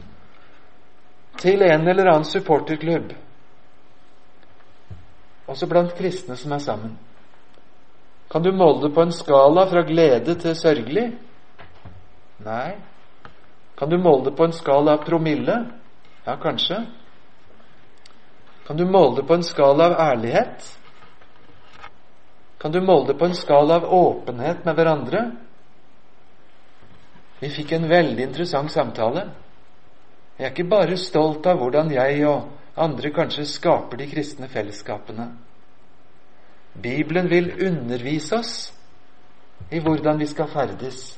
[1.40, 3.12] til en eller annen supporterklubb,
[5.46, 6.96] også blant kristne som er sammen?
[8.30, 11.06] Kan du måle det på en skala fra glede til sørgelig?
[12.44, 12.74] Nei.
[13.78, 15.60] Kan du måle det på en skala av promille?
[16.26, 16.80] Ja, kanskje.
[18.66, 20.66] Kan du måle det på en skala av ærlighet?
[22.58, 25.20] Kan du måle det på en skala av åpenhet med hverandre?
[27.38, 29.28] Vi fikk en veldig interessant samtale.
[30.36, 35.30] Jeg er ikke bare stolt av hvordan jeg og andre kanskje skaper de kristne fellesskapene.
[36.76, 38.56] Bibelen vil undervise oss
[39.72, 41.16] i hvordan vi skal ferdes.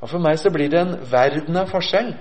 [0.00, 2.12] Og For meg så blir det en verden av forskjell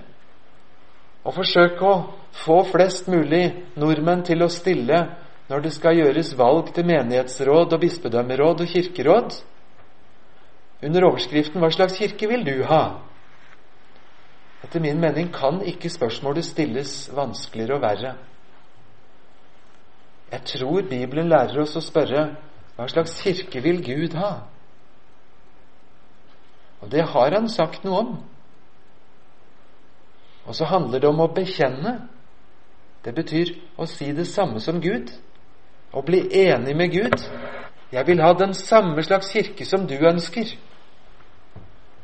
[1.24, 1.96] å forsøke å
[2.44, 3.46] få flest mulig
[3.80, 5.06] nordmenn til å stille
[5.50, 9.36] når det skal gjøres valg til menighetsråd og bispedømmeråd og kirkeråd.
[10.84, 13.13] Under overskriften 'Hva slags kirke vil du ha?'
[14.74, 18.14] Etter min mening kan ikke spørsmålet stilles vanskeligere og verre.
[20.32, 22.24] Jeg tror Bibelen lærer oss å spørre
[22.74, 24.32] hva slags kirke vil Gud ha?
[26.82, 28.18] Og det har han sagt noe om.
[30.50, 31.94] Og så handler det om å bekjenne.
[33.06, 35.14] Det betyr å si det samme som Gud.
[35.94, 37.30] Å bli enig med Gud.
[37.94, 40.58] Jeg vil ha den samme slags kirke som du ønsker.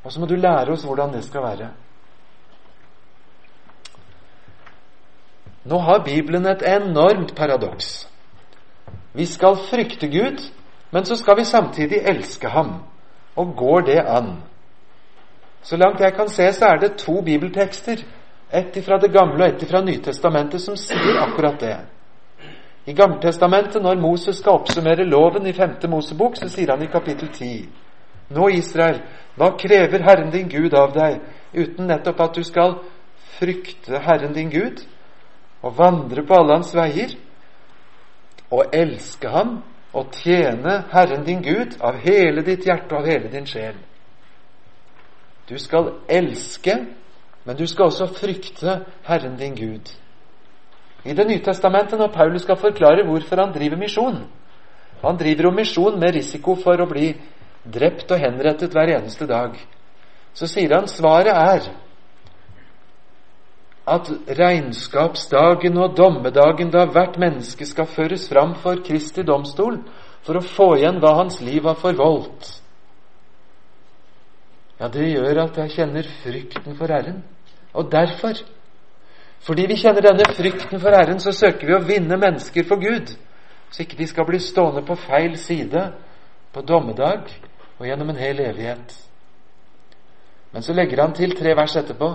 [0.06, 1.76] Og så må du lære oss hvordan det skal være.
[5.70, 8.08] Nå har Bibelen et enormt paradoks.
[9.14, 10.42] Vi skal frykte Gud,
[10.92, 12.74] men så skal vi samtidig elske ham.
[13.36, 14.32] Og går det an?
[15.62, 18.02] Så langt jeg kan se, så er det to bibeltekster,
[18.54, 21.78] ett fra Det gamle og ett fra Nytestamentet, som sier akkurat det.
[22.86, 25.70] I Gammeltestamentet, når Moses skal oppsummere loven i 5.
[25.90, 27.70] Mosebok, så sier han i kapittel 10.:
[28.30, 29.02] Nå, Israel,
[29.36, 31.20] hva krever Herren din Gud av deg,
[31.54, 32.80] uten nettopp at du skal
[33.38, 34.82] frykte Herren din Gud
[35.62, 37.16] og vandre på alle hans veier
[38.50, 39.60] og elske ham
[39.94, 43.78] og tjene Herren din Gud av hele ditt hjerte og av hele din sjel.
[45.50, 46.76] Du skal elske,
[47.46, 49.90] men du skal også frykte Herren din Gud.
[51.06, 54.26] I Det nye testamentet, når Paulus skal forklare hvorfor han driver misjon
[55.02, 57.14] Han driver jo misjon med risiko for å bli
[57.64, 59.54] drept og henrettet hver eneste dag.
[60.34, 61.70] Så sier han svaret er
[63.90, 69.80] at regnskapsdagen og dommedagen da hvert menneske skal føres fram for Kristi domstol
[70.26, 72.50] for å få igjen hva hans liv har forvoldt.
[74.80, 77.24] Ja, det gjør at jeg kjenner frykten for Herren.
[77.74, 78.38] Og derfor,
[79.44, 83.12] fordi vi kjenner denne frykten for Herren, så søker vi å vinne mennesker for Gud,
[83.70, 85.90] så ikke de skal bli stående på feil side
[86.54, 87.28] på dommedag
[87.78, 88.96] og gjennom en hel evighet.
[90.52, 92.14] Men så legger han til tre vers etterpå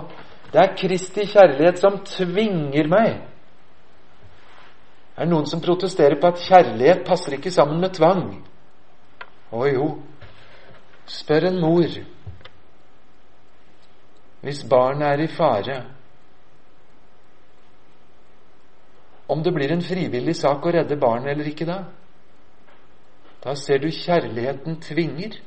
[0.55, 3.17] det er Kristi kjærlighet som tvinger meg.
[5.15, 8.29] Det er noen som protesterer på at kjærlighet passer ikke sammen med tvang.
[9.51, 9.89] Å jo,
[11.11, 11.97] spør en mor
[14.45, 15.75] hvis barnet er i fare,
[19.27, 21.79] om det blir en frivillig sak å redde barnet eller ikke da.
[23.41, 25.39] Da ser du kjærligheten tvinger,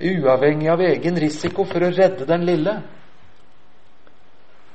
[0.00, 2.78] uavhengig av egen risiko for å redde den lille.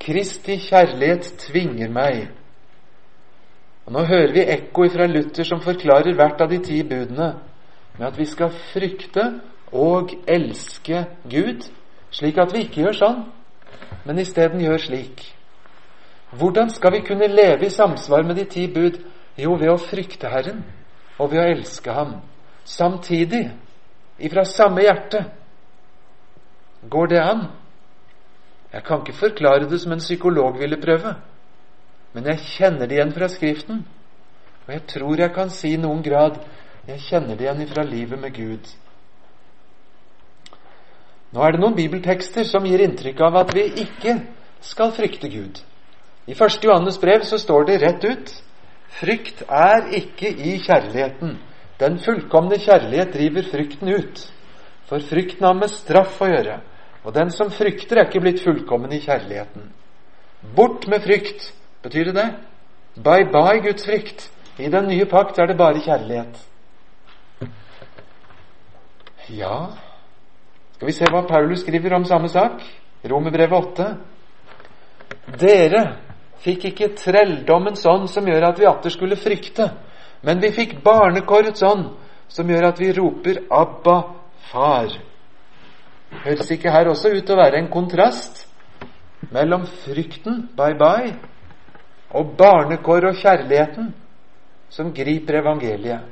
[0.02, 2.30] Kristi kjærlighet tvinger meg.
[3.86, 7.32] Og Nå hører vi ekko fra Luther som forklarer hvert av de ti budene
[7.98, 9.28] med at vi skal frykte
[9.72, 11.68] og elske Gud,
[12.10, 13.22] slik at vi ikke gjør sånn,
[14.04, 15.24] men isteden gjør slik.
[16.32, 18.98] Hvordan skal vi kunne leve i samsvar med de ti bud?
[19.36, 20.62] Jo, ved å frykte Herren
[21.18, 22.18] og ved å elske Ham.
[22.64, 23.46] Samtidig,
[24.18, 25.24] ifra samme hjerte.
[26.90, 27.46] Går det an?
[28.72, 31.14] Jeg kan ikke forklare det som en psykolog ville prøve,
[32.12, 33.82] men jeg kjenner det igjen fra Skriften.
[34.66, 36.38] Og jeg tror jeg kan si i noen grad
[36.86, 38.70] jeg kjenner det igjen fra livet med Gud.
[41.32, 44.18] Nå er det noen bibeltekster som gir inntrykk av at vi ikke
[44.62, 45.62] skal frykte Gud.
[46.26, 46.58] I 1.
[46.64, 48.34] Johannes brev så står det rett ut
[48.92, 51.38] Frykt er ikke i kjærligheten.
[51.80, 54.20] Den fullkomne kjærlighet driver frykten ut.
[54.84, 56.58] For frykten har med straff å gjøre.
[57.02, 59.72] Og den som frykter, er ikke blitt fullkommen i kjærligheten.
[60.56, 61.52] Bort med frykt.
[61.82, 62.28] Betyr det det?
[63.02, 64.30] Bye bye Guds frykt.
[64.58, 66.38] I den nye pakt er det bare kjærlighet.
[69.32, 69.72] Ja
[70.74, 72.62] Skal vi se hva Paulus skriver om samme sak?
[73.10, 73.86] Romerbrevet 8.
[75.40, 75.82] Dere
[76.42, 79.68] fikk ikke trelldommens ånd som gjør at vi atter skulle frykte,
[80.26, 81.86] men vi fikk barnekårets ånd
[82.28, 83.96] som gjør at vi roper 'Abba,
[84.50, 85.11] Far'.
[86.24, 88.44] Høres ikke her også ut til å være en kontrast
[89.32, 91.14] mellom frykten, bye bye,
[92.12, 93.92] og barnekår og kjærligheten
[94.72, 96.04] som griper evangeliet?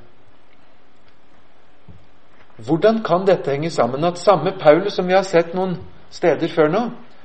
[2.60, 5.78] Hvordan kan dette henge sammen at samme Paulus, som vi har sett noen
[6.12, 6.82] steder før nå,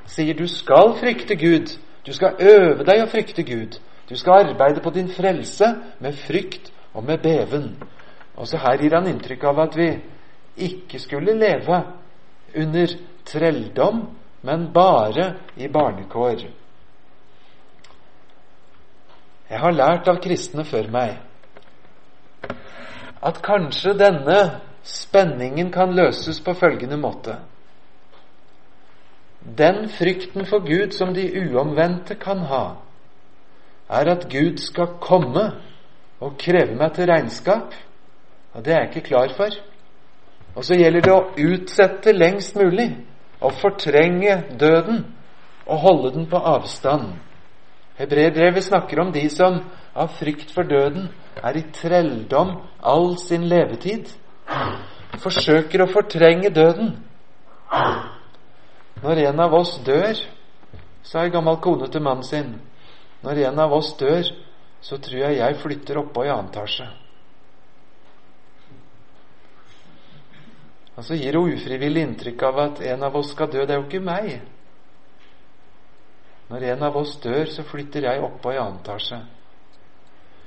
[0.07, 1.73] sier du skal frykte Gud,
[2.05, 6.71] du skal øve deg å frykte Gud, du skal arbeide på din frelse med frykt
[6.93, 7.73] og med beven.
[8.37, 9.89] Også her gir han inntrykk av at vi
[10.55, 11.81] ikke skulle leve
[12.55, 14.05] under trelldom,
[14.41, 16.45] men bare i barnekår.
[19.49, 21.17] Jeg har lært av kristne før meg
[23.25, 24.39] at kanskje denne
[24.85, 27.39] spenningen kan løses på følgende måte.
[29.45, 32.65] Den frykten for Gud som de uomvendte kan ha,
[33.89, 35.45] er at Gud skal komme
[36.21, 37.73] og kreve meg til regnskap.
[38.53, 39.57] Og det er jeg ikke klar for.
[40.55, 42.87] Og så gjelder det å utsette lengst mulig,
[43.43, 45.03] å fortrenge døden
[45.65, 47.17] og holde den på avstand.
[47.99, 49.61] Hebreerbrevet snakker om de som
[49.95, 51.09] av frykt for døden
[51.43, 54.07] er i trelldom all sin levetid.
[55.23, 56.95] Forsøker å fortrenge døden.
[59.03, 60.19] Når en av oss dør,
[61.03, 62.55] sa ei gammel kone til mannen sin,
[63.23, 64.27] når en av oss dør,
[64.81, 66.87] så tror jeg jeg flytter oppå i annen etasje.
[70.95, 73.65] Og så gir hun ufrivillig inntrykk av at en av oss skal dø.
[73.65, 74.37] Det er jo ikke meg.
[76.49, 79.19] Når en av oss dør, så flytter jeg oppå i annen etasje.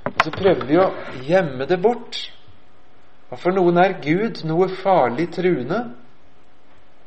[0.09, 0.87] Og så prøver vi å
[1.27, 2.17] gjemme det bort.
[3.29, 5.83] Og for noen er Gud noe farlig truende.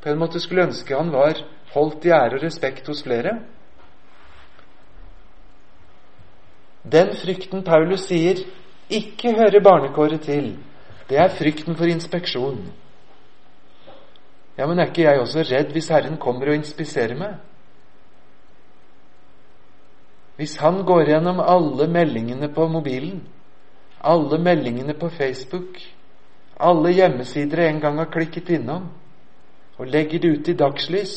[0.02, 1.40] På en måte skulle ønske han var
[1.72, 3.40] holdt i ære og respekt hos flere.
[6.82, 8.42] Den frykten Paulus sier
[8.92, 10.56] ikke hører barnekåret til,
[11.08, 12.58] det er frykten for inspeksjon.
[14.62, 17.32] Ja, men er ikke jeg også redd hvis Herren kommer og inspiserer meg?
[20.38, 23.24] Hvis han går gjennom alle meldingene på mobilen,
[23.98, 25.80] alle meldingene på Facebook,
[26.62, 28.86] alle hjemmesider jeg en gang har klikket innom,
[29.82, 31.16] og legger det ut i dagslys,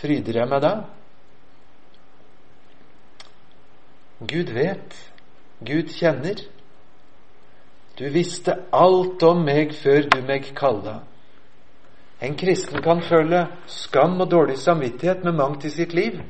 [0.00, 0.72] fryder jeg meg da?
[4.32, 4.96] Gud vet.
[5.60, 6.40] Gud kjenner.
[8.00, 11.02] Du visste alt om meg før du meg kalla.
[12.20, 16.20] En kristen kan føle skam og dårlig samvittighet med mangt i sitt liv.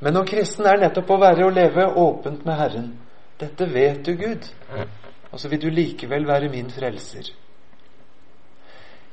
[0.00, 2.88] Men om kristen er nettopp å være og leve åpent med Herren.
[3.36, 4.48] Dette vet du, Gud,
[5.30, 7.28] og så vil du likevel være min frelser.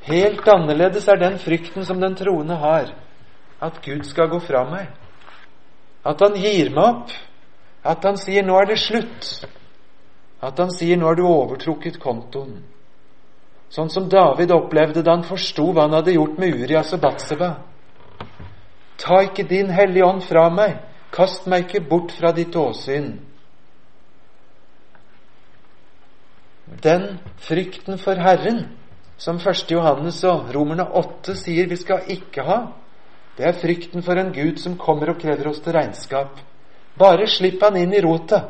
[0.07, 2.93] Helt annerledes er den frykten som den troende har,
[3.63, 4.89] at Gud skal gå fra meg.
[6.03, 7.13] At han gir meg opp.
[7.83, 9.47] At han sier 'nå er det slutt'.
[10.41, 12.72] At han sier 'nå har du overtrukket kontoen'.
[13.73, 17.55] Sånn som David opplevde da han forsto hva han hadde gjort med Urias og Batseba.
[19.01, 20.75] Ta ikke din Hellige Ånd fra meg.
[21.13, 23.15] Kast meg ikke bort fra ditt åsyn.
[26.83, 28.63] Den frykten for Herren
[29.17, 29.65] som 1.
[29.71, 32.59] Johannes og Romerne 8 sier vi skal ikke ha,
[33.37, 36.37] det er frykten for en Gud som kommer og krever oss til regnskap.
[36.99, 38.43] Bare slipp han inn i rotet.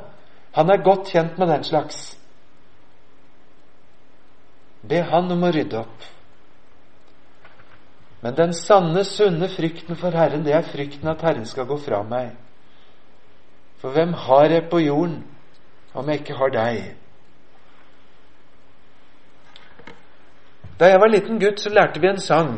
[0.58, 2.02] Han er godt kjent med den slags.
[4.84, 6.10] Be han om å rydde opp.
[8.24, 12.02] Men den sanne, sunne frykten for Herren, det er frykten at Herren skal gå fra
[12.08, 12.32] meg.
[13.84, 15.24] For hvem har jeg på jorden
[15.94, 16.94] om jeg ikke har deg?
[20.80, 22.56] Da jeg var liten gutt, så lærte vi en sang.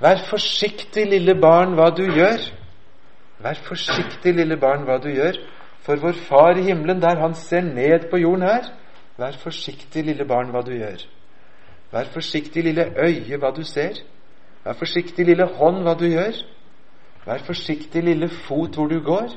[0.00, 2.40] Vær forsiktig, lille barn, hva du gjør.
[3.44, 5.36] Vær forsiktig, lille barn, hva du gjør.
[5.84, 8.72] For vår Far i himmelen, der Han ser ned på jorden her,
[9.18, 11.02] vær forsiktig, lille barn, hva du gjør.
[11.92, 13.98] Vær forsiktig, lille øye, hva du ser.
[14.64, 16.38] Vær forsiktig, lille hånd, hva du gjør.
[17.26, 19.34] Vær forsiktig, lille fot, hvor du går.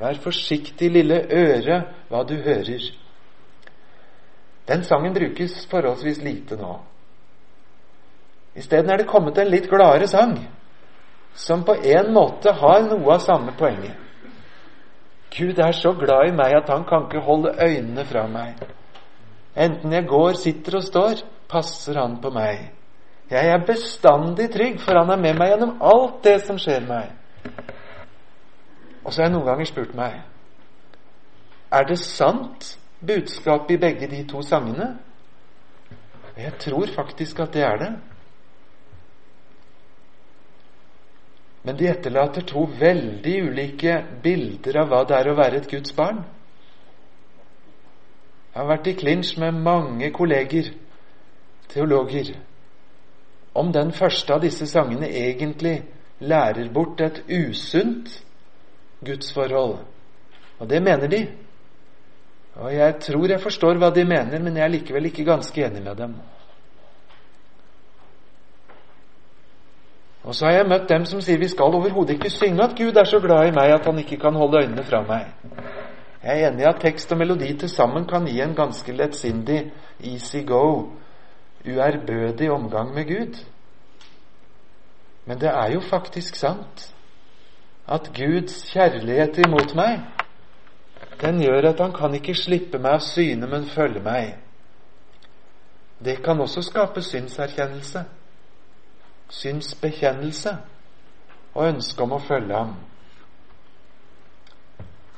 [0.00, 2.90] Vær forsiktig, lille øre, hva du hører.
[4.68, 6.78] Den sangen brukes forholdsvis lite nå.
[8.56, 10.38] Isteden er det kommet en litt gladere sang,
[11.34, 13.98] som på en måte har noe av samme poenget.
[15.34, 18.62] Gud er så glad i meg at han kan ikke holde øynene fra meg.
[19.54, 22.72] Enten jeg går, sitter og står, passer han på meg.
[23.30, 27.12] Jeg er bestandig trygg, for han er med meg gjennom alt det som skjer meg.
[29.04, 30.14] Og så har jeg noen ganger spurt meg
[31.68, 32.70] Er det sant
[33.04, 34.94] budskapet i begge de to sangene?
[36.38, 37.92] Jeg tror faktisk at det er det.
[41.64, 45.94] Men de etterlater to veldig ulike bilder av hva det er å være et Guds
[45.96, 46.24] barn.
[48.54, 50.68] Jeg har vært i klinsj med mange kolleger,
[51.72, 52.36] teologer,
[53.54, 55.80] om den første av disse sangene egentlig
[56.22, 58.12] lærer bort et usunt
[59.04, 59.80] gudsforhold.
[60.58, 61.26] Og det mener de.
[62.54, 65.82] Og jeg tror jeg forstår hva de mener, men jeg er likevel ikke ganske enig
[65.82, 66.14] med dem.
[70.24, 72.96] Og så har jeg møtt dem som sier vi skal overhodet ikke synge at Gud
[72.96, 75.26] er så glad i meg at han ikke kan holde øynene fra meg.
[76.24, 79.72] Jeg er enig i at tekst og melodi til sammen kan gi en ganske lettsindig
[80.00, 80.88] easy go,
[81.66, 83.44] uærbødig omgang med Gud.
[85.26, 86.94] Men det er jo faktisk sant
[87.88, 90.00] at Guds kjærlighet imot meg
[91.20, 94.34] den gjør at han kan ikke slippe meg av syne, men følge meg.
[96.04, 98.04] Det kan også skape synserkjennelse,
[99.28, 100.56] synsbekjennelse
[101.54, 102.74] og ønske om å følge ham.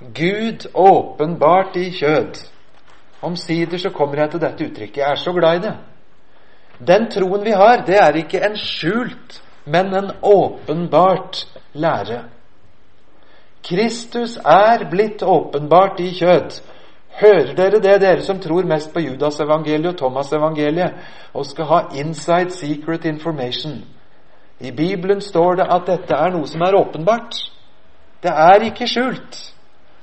[0.01, 2.35] Gud åpenbart i kjød.
[3.23, 4.97] Omsider så kommer jeg til dette uttrykket.
[4.97, 5.77] Jeg er så glad i det.
[6.87, 12.25] Den troen vi har, det er ikke en skjult, men en åpenbart lære.
[13.65, 16.61] Kristus er blitt åpenbart i kjød.
[17.21, 20.93] Hører dere det, dere som tror mest på Judas evangeliet og Thomas evangeliet,
[21.35, 23.85] og skal ha inside secret information?
[24.61, 27.35] I Bibelen står det at dette er noe som er åpenbart.
[28.23, 29.56] Det er ikke skjult.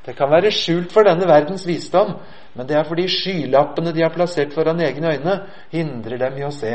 [0.05, 2.17] Det kan være skjult for denne verdens visdom,
[2.55, 5.37] men det er fordi skylappene de har plassert foran egne øyne,
[5.71, 6.73] hindrer dem i å se.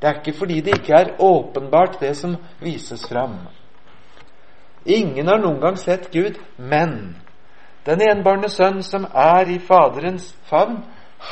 [0.00, 3.38] Det er ikke fordi det ikke er åpenbart, det som vises fram.
[4.86, 7.16] Ingen har noen gang sett Gud, men
[7.86, 10.82] den enbårne sønn som er i Faderens favn,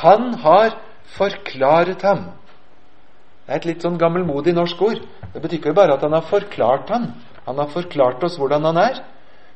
[0.00, 0.78] han har
[1.16, 2.30] forklaret ham.
[3.44, 5.02] Det er et litt sånn gammelmodig norsk ord.
[5.34, 7.10] Det betyr ikke bare at han har forklart ham.
[7.44, 9.02] Han har forklart oss hvordan han er.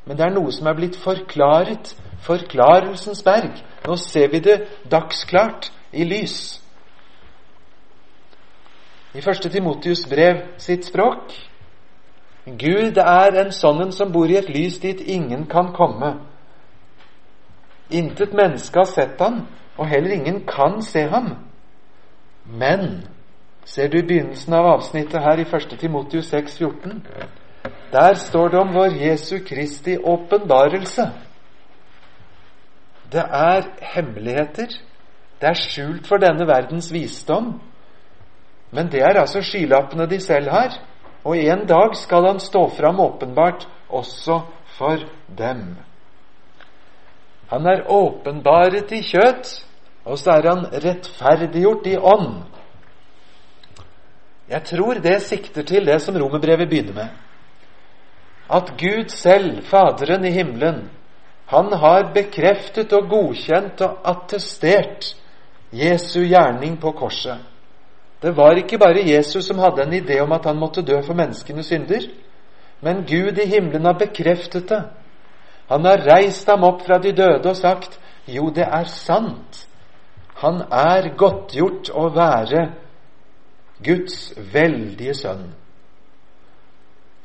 [0.08, 1.92] Men det er noe som er blitt forklaret.
[2.24, 3.60] Forklarelsens berg.
[3.86, 6.58] Nå ser vi det dagsklart i lys.
[9.14, 11.32] i første Timotius brev sitt språk.
[12.46, 16.14] Gud er en sånn som bor i et lys dit ingen kan komme.
[17.90, 19.46] Intet menneske har sett ham,
[19.76, 21.34] og heller ingen kan se ham.
[22.44, 23.04] Men
[23.64, 25.76] ser du i begynnelsen av avsnittet her i 1.
[25.80, 27.00] Timotius 6,14?
[27.92, 31.10] Der står det om vår Jesu Kristi åpenbarelse.
[33.12, 33.62] Det er
[33.94, 34.68] hemmeligheter.
[35.40, 37.60] Det er skjult for denne verdens visdom.
[38.70, 40.76] Men det er altså skylappene de selv har.
[41.24, 44.40] Og en dag skal han stå fram åpenbart også
[44.76, 44.96] for
[45.38, 45.76] dem.
[47.48, 49.64] Han er åpenbaret i kjøtt,
[50.04, 52.42] og så er han rettferdiggjort i ånd.
[54.48, 57.08] Jeg tror det sikter til det som romerbrevet begynner med.
[58.50, 60.90] At Gud selv, Faderen i himmelen,
[61.46, 65.14] han har bekreftet og godkjent og attestert
[65.72, 67.38] Jesu gjerning på korset.
[68.22, 71.14] Det var ikke bare Jesus som hadde en idé om at han måtte dø for
[71.14, 72.08] menneskenes synder,
[72.80, 74.82] men Gud i himmelen har bekreftet det.
[75.68, 79.66] Han har reist ham opp fra de døde og sagt, 'Jo, det er sant'.
[80.34, 82.68] Han er godtgjort å være
[83.84, 85.54] Guds veldige sønn.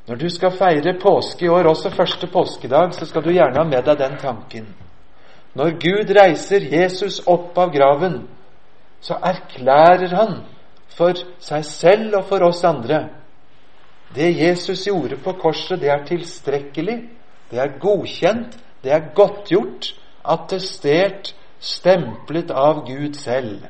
[0.07, 3.63] Når du skal feire påske i år, også første påskedag, så skal du gjerne ha
[3.63, 4.67] med deg den tanken.
[5.55, 8.23] Når Gud reiser Jesus opp av graven,
[9.03, 10.39] så erklærer han
[10.93, 13.05] for seg selv og for oss andre
[14.15, 16.97] det Jesus gjorde på korset, det er tilstrekkelig,
[17.51, 19.93] det er godkjent, det er godtgjort,
[20.23, 23.63] attestert, stemplet av Gud selv.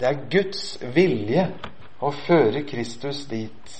[0.00, 1.46] Det er Guds vilje
[2.00, 3.76] å føre Kristus dit.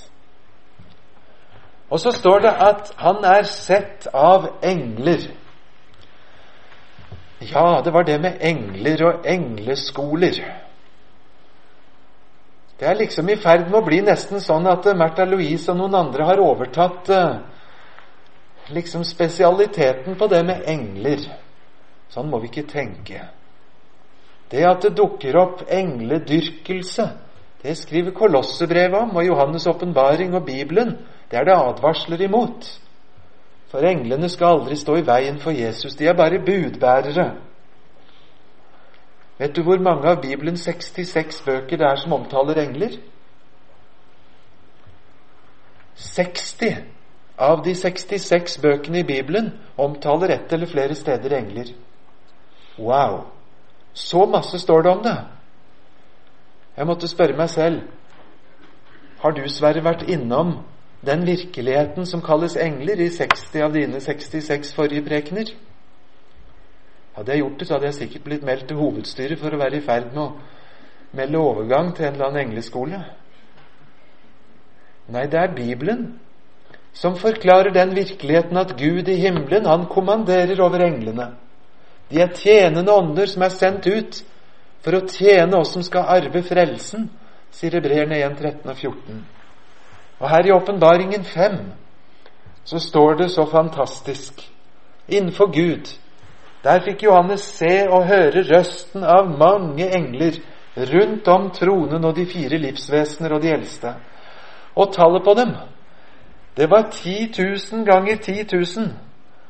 [1.93, 5.27] Og så står det at han er sett av engler.
[7.43, 10.39] Ja, det var det med engler og engleskoler.
[12.81, 15.99] Det er liksom i ferd med å bli nesten sånn at Märtha Louise og noen
[16.01, 17.37] andre har overtatt eh,
[18.75, 21.29] liksom spesialiteten på det med engler.
[22.11, 23.29] Sånn må vi ikke tenke.
[24.51, 27.07] Det at det dukker opp engledyrkelse,
[27.63, 30.97] det skriver Kolossebrevet om, og Johannes' åpenbaring og Bibelen.
[31.33, 32.67] Det er det advarsler imot.
[33.73, 35.95] For englene skal aldri stå i veien for Jesus.
[35.97, 37.31] De er bare budbærere.
[39.39, 42.99] Vet du hvor mange av Bibelens 66 bøker det er som omtaler engler?
[45.97, 46.77] 60
[47.39, 51.73] av de 66 bøkene i Bibelen omtaler ett eller flere steder engler.
[52.79, 53.23] Wow!
[53.95, 55.17] Så masse står det om det.
[56.77, 57.81] Jeg måtte spørre meg selv
[59.21, 60.57] Har du, Sverre, vært innom
[61.07, 65.51] den virkeligheten som kalles engler, i 60 av dine 66 forrige prekener?
[67.17, 69.81] Hadde jeg gjort det, så hadde jeg sikkert blitt meldt til hovedstyret for å være
[69.81, 70.31] i ferd med å
[71.13, 73.03] melde overgang til en eller annen engleskole.
[75.13, 76.07] Nei, det er Bibelen
[76.93, 81.33] som forklarer den virkeligheten at Gud i himmelen, han kommanderer over englene.
[82.11, 84.19] De er tjenende ånder som er sendt ut
[84.85, 87.09] for å tjene oss som skal arve frelsen,
[87.53, 89.23] sier hebreerne 1, 13 og 14.
[90.23, 91.57] Og her i åpenbaringen 5
[92.65, 94.51] så står det så fantastisk
[95.09, 95.99] innenfor Gud.
[96.65, 100.39] Der fikk Johannes se og høre røsten av mange engler
[100.77, 103.95] rundt om tronen og de fire livsvesener og de eldste.
[104.79, 105.57] Og tallet på dem,
[106.57, 107.33] det var 10
[107.73, 108.47] 000 ganger 10
[108.79, 108.91] 000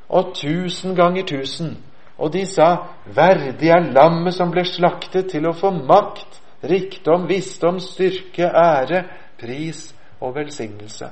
[0.09, 1.77] og 1000 ganger 1000
[2.19, 7.81] og de sa, verdig er lammet som ble slaktet til å få makt, rikdom, visdom,
[7.83, 9.05] styrke, ære,
[9.41, 9.89] pris
[10.23, 11.11] og velsignelse.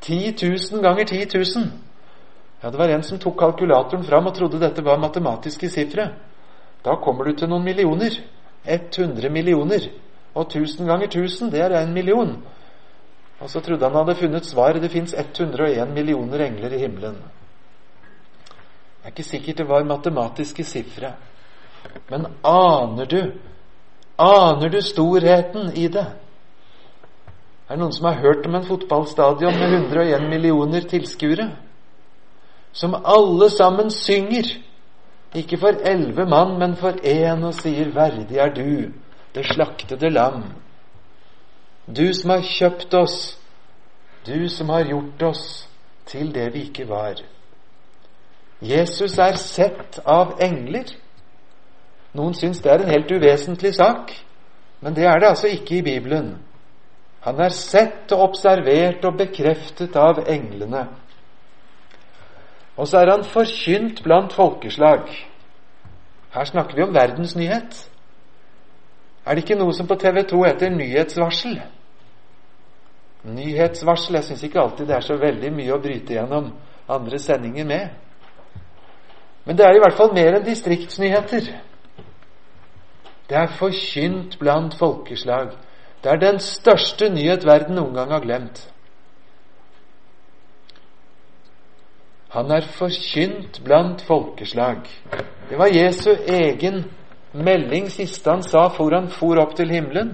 [0.00, 1.70] 10 000 ganger 10 000.
[2.62, 6.10] Ja, det var en som tok kalkulatoren fram og trodde dette var matematiske sifre.
[6.84, 8.18] Da kommer du til noen millioner.
[8.66, 9.88] 100 millioner.
[10.34, 12.36] Og 1000 ganger 1000, det er en million.
[13.40, 14.82] Og så trodde han han hadde funnet svaret.
[14.82, 17.18] Det fins 101 millioner engler i himmelen
[19.08, 21.12] er ikke sikkert det var matematiske sifre.
[22.10, 23.22] Men aner du
[24.18, 26.06] Aner du storheten i det?
[27.68, 31.50] Er det noen som har hørt om en fotballstadion med 101 millioner tilskuere?
[32.72, 34.48] Som alle sammen synger,
[35.36, 38.92] ikke for elleve mann, men for én, og sier 'Verdig er du,
[39.34, 40.48] det slaktede lam'.
[41.96, 43.38] Du som har kjøpt oss,
[44.26, 45.68] du som har gjort oss
[46.06, 47.20] til det vi ikke var.
[48.62, 50.84] Jesus er sett av engler.
[52.14, 54.12] Noen syns det er en helt uvesentlig sak,
[54.80, 56.47] men det er det altså ikke i Bibelen.
[57.26, 60.86] Han er sett og observert og bekreftet av englene.
[62.78, 65.08] Og så er han forkynt blant folkeslag.
[66.30, 67.90] Her snakker vi om verdens nyhet.
[69.26, 71.58] Er det ikke noe som på TV 2 heter nyhetsvarsel?
[73.28, 76.52] Nyhetsvarsel Jeg syns ikke alltid det er så veldig mye å bryte gjennom
[76.88, 77.88] andre sendinger med.
[79.44, 81.50] Men det er i hvert fall mer enn distriktsnyheter.
[83.28, 85.50] Det er forkynt blant folkeslag.
[86.02, 88.60] Det er den største nyhet verden noen gang har glemt.
[92.28, 94.84] Han er forkynt blant folkeslag.
[95.48, 96.84] Det var Jesu egen
[97.32, 100.12] melding siste han sa for han for opp til himmelen.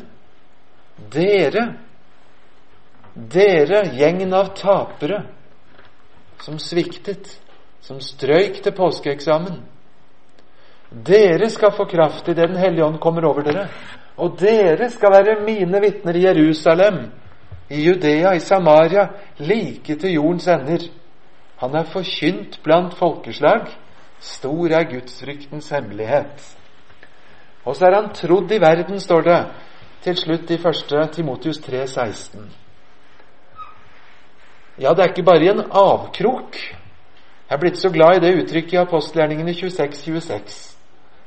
[1.11, 1.65] Dere,
[3.15, 5.25] dere, gjengen av tapere
[6.45, 7.27] som sviktet,
[7.83, 9.59] som strøyk til påskeeksamen.
[10.95, 13.69] Dere skal få kraft idet Den hellige ånd kommer over dere.
[14.17, 17.11] Og dere skal være mine vitner i Jerusalem,
[17.71, 20.87] i Judea, i Samaria, like til jordens ender.
[21.57, 23.67] Han er forkynt blant folkeslag.
[24.21, 26.57] Stor er gudsfryktens hemmelighet.
[27.65, 29.41] Og så er han trodd i verden, står det
[30.05, 31.11] til slutt i 1.
[31.13, 32.53] Timotius 3, 16.
[34.79, 36.57] Ja, det er ikke bare i en avkrok.
[37.51, 40.74] Jeg er blitt så glad i det uttrykket i apostelgjerningene 26-26.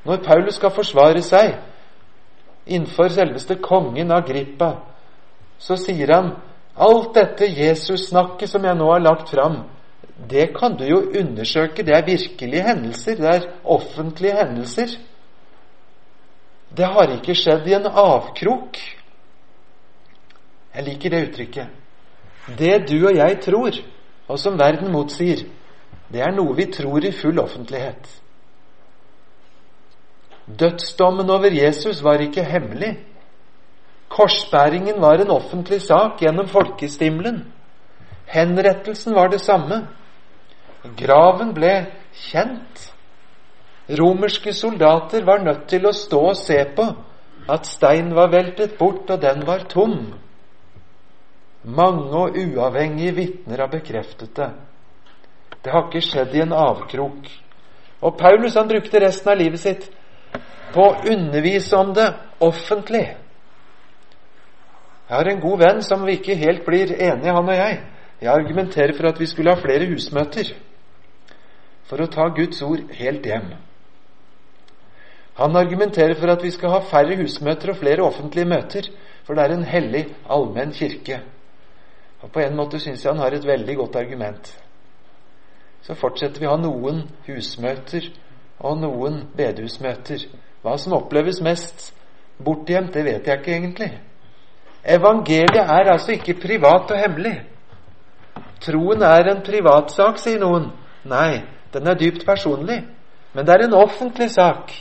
[0.07, 1.57] Når Paulus skal forsvare seg
[2.67, 4.73] innenfor selveste kongen Agrippa,
[5.59, 6.29] så sier han
[6.77, 9.65] alt dette Jesus-snakket som jeg nå har lagt fram,
[10.17, 11.83] det kan du jo undersøke.
[11.83, 13.15] Det er virkelige hendelser.
[13.15, 14.95] Det er offentlige hendelser.
[16.77, 18.79] Det har ikke skjedd i en avkrok.
[20.75, 21.67] Jeg liker det uttrykket.
[22.57, 23.71] Det du og jeg tror,
[24.27, 25.45] og som verden motsier,
[26.11, 28.07] det er noe vi tror i full offentlighet.
[30.47, 32.97] Dødsdommen over Jesus var ikke hemmelig.
[34.09, 37.41] Korsbæringen var en offentlig sak gjennom folkestimlen.
[38.25, 39.87] Henrettelsen var det samme.
[40.97, 41.73] Graven ble
[42.13, 42.93] kjent.
[43.99, 46.87] Romerske soldater var nødt til å stå og se på
[47.47, 50.13] at steinen var veltet bort, og den var tom.
[51.63, 54.49] Mange og uavhengige vitner har bekreftet det.
[55.63, 57.27] Det har ikke skjedd i en avkrok.
[58.01, 59.87] Og Paulus han brukte resten av livet sitt
[60.73, 62.07] på å undervise om det
[62.43, 63.05] offentlig.
[65.07, 67.79] Jeg har en god venn som vi ikke helt blir enige, han og jeg.
[68.21, 70.51] Jeg argumenterer for at vi skulle ha flere husmøter
[71.87, 73.53] for å ta Guds ord helt hjem.
[75.37, 78.89] Han argumenterer for at vi skal ha færre husmøter og flere offentlige møter,
[79.23, 81.21] for det er en hellig, allmenn kirke.
[82.21, 84.49] Og På en måte syns jeg han har et veldig godt argument.
[85.85, 88.09] Så fortsetter vi å ha noen husmøter
[88.59, 90.25] og noen bedehusmøter.
[90.67, 91.93] Hva som oppleves mest
[92.43, 93.93] bortgjemt, det vet jeg ikke egentlig.
[94.83, 97.37] Evangeliet er altså ikke privat og hemmelig.
[98.65, 100.65] Troen er en privatsak, sier noen.
[101.07, 101.39] Nei,
[101.71, 102.81] den er dypt personlig.
[103.31, 104.75] Men det er en offentlig sak.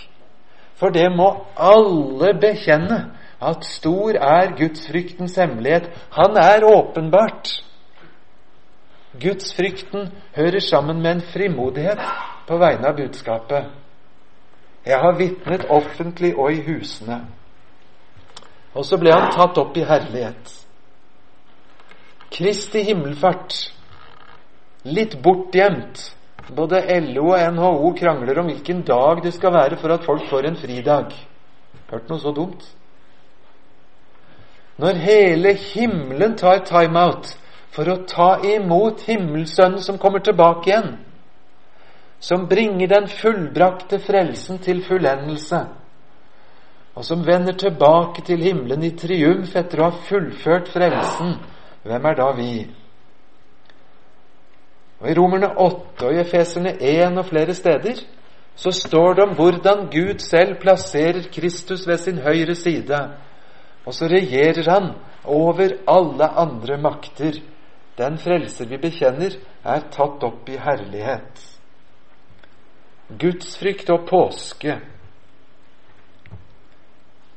[0.75, 3.01] For det må alle bekjenne,
[3.39, 5.87] at stor er gudsfryktens hemmelighet.
[6.19, 7.61] Han er åpenbart.
[9.23, 12.03] Gudsfrykten hører sammen med en frimodighet
[12.49, 13.86] på vegne av budskapet.
[14.87, 17.25] Jeg har vitnet offentlig og i husene.
[18.77, 20.53] Og så ble han tatt opp i herlighet.
[22.31, 23.55] Kristi himmelfart,
[24.87, 26.03] litt bortgjemt,
[26.55, 30.51] både LO og NHO krangler om hvilken dag det skal være for at folk får
[30.51, 31.15] en fridag.
[31.91, 32.63] Hørt noe så dumt?
[34.77, 37.33] Når hele himmelen tar timeout
[37.73, 40.97] for å ta imot himmelsønnen som kommer tilbake igjen,
[42.21, 45.61] som bringer den fullbrakte frelsen til fullendelse,
[46.97, 51.37] og som vender tilbake til himmelen i triumf etter å ha fullført frelsen,
[51.85, 52.53] hvem er da vi?
[55.01, 58.01] Og I Romerne 8 og i Efeserne 1 og flere steder
[58.57, 63.01] så står det om hvordan Gud selv plasserer Kristus ved sin høyre side.
[63.85, 64.95] Og så regjerer han
[65.25, 67.37] over alle andre makter.
[67.99, 71.56] Den frelser vi bekjenner, er tatt opp i herlighet.
[73.09, 74.81] Gudsfrykt og påske.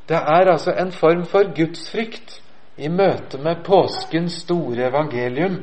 [0.09, 2.39] Det er altså en form for gudsfrykt
[2.77, 5.59] i møte med påskens store evangelium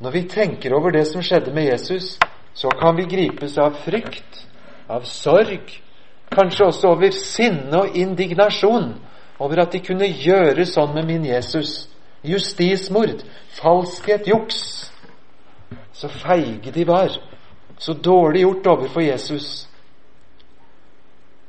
[0.00, 2.18] når vi tenker over det som skjedde med Jesus,
[2.54, 4.46] så kan vi gripes av frykt,
[4.88, 5.74] av sorg,
[6.32, 8.94] kanskje også over sinne og indignasjon
[9.40, 11.90] over at de kunne gjøre sånn med min Jesus.
[12.24, 13.20] Justismord,
[13.60, 14.90] falskhet, juks.
[15.92, 17.12] Så feige de var.
[17.80, 19.68] Så dårlig gjort overfor Jesus.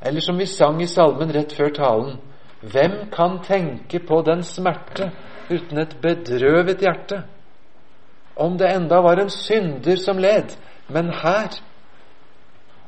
[0.01, 2.17] Eller som vi sang i salmen rett før talen
[2.61, 5.11] Hvem kan tenke på den smerte
[5.49, 7.23] uten et bedrøvet hjerte?
[8.35, 10.55] om det enda var en synder som led.
[10.87, 11.61] Men her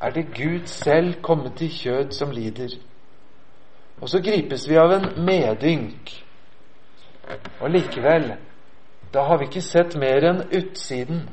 [0.01, 2.75] er det Gud selv kommet i kjød som lider.
[4.01, 6.11] Og så gripes vi av en medynk.
[7.61, 8.33] Og likevel,
[9.13, 11.27] da har vi ikke sett mer enn utsiden.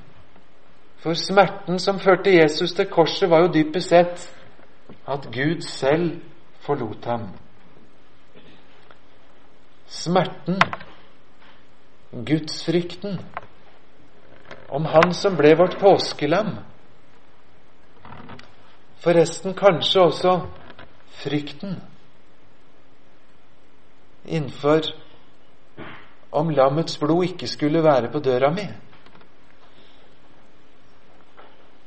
[1.01, 4.27] For smerten som førte Jesus til korset, var jo dypest sett
[5.09, 6.21] at Gud selv
[6.61, 7.29] forlot ham.
[9.87, 10.61] Smerten,
[12.13, 13.17] gudsfrykten,
[14.71, 16.53] om Han som ble vårt påskelam.
[19.01, 20.35] Forresten kanskje også
[21.23, 21.81] frykten
[24.31, 24.93] innenfor
[26.31, 28.69] om lammets blod ikke skulle være på døra mi.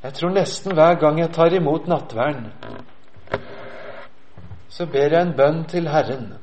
[0.04, 2.50] Jeg tror nesten hver gang jeg tar imot nattverden,
[4.68, 6.34] så ber jeg en bønn til Herren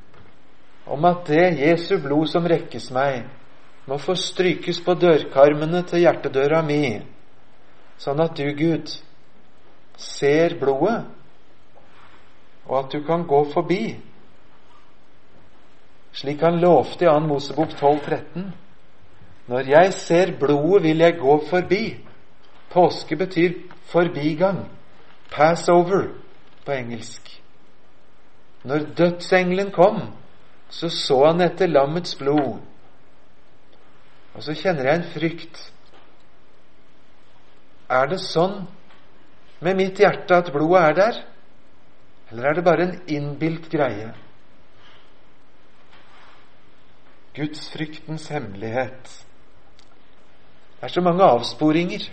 [0.89, 3.27] om at det Jesu blod som rekkes meg,
[3.85, 7.01] må få strykes på dørkarmene til hjertedøra mi,
[8.01, 8.89] sånn at du, Gud,
[9.93, 11.05] ser blodet,
[12.65, 13.83] og at du kan gå forbi,
[16.17, 17.19] slik han lovte i 2.
[17.29, 18.53] Mosebok 12, 13.
[19.51, 21.83] Når jeg ser blodet, vil jeg gå forbi.
[22.71, 23.53] Påske betyr
[23.91, 24.65] forbigang.
[25.31, 26.07] Passover
[26.65, 27.41] på engelsk.
[28.63, 30.01] Når dødsengelen kom,
[30.69, 32.59] så så han etter lammets blod.
[34.33, 35.59] Og så kjenner jeg en frykt.
[37.91, 38.61] Er det sånn
[39.59, 41.21] med mitt hjerte at blodet er der?
[42.31, 44.13] Eller er det bare en innbilt greie?
[47.35, 49.11] Gudsfryktens hemmelighet.
[50.79, 52.07] Det er så mange avsporinger.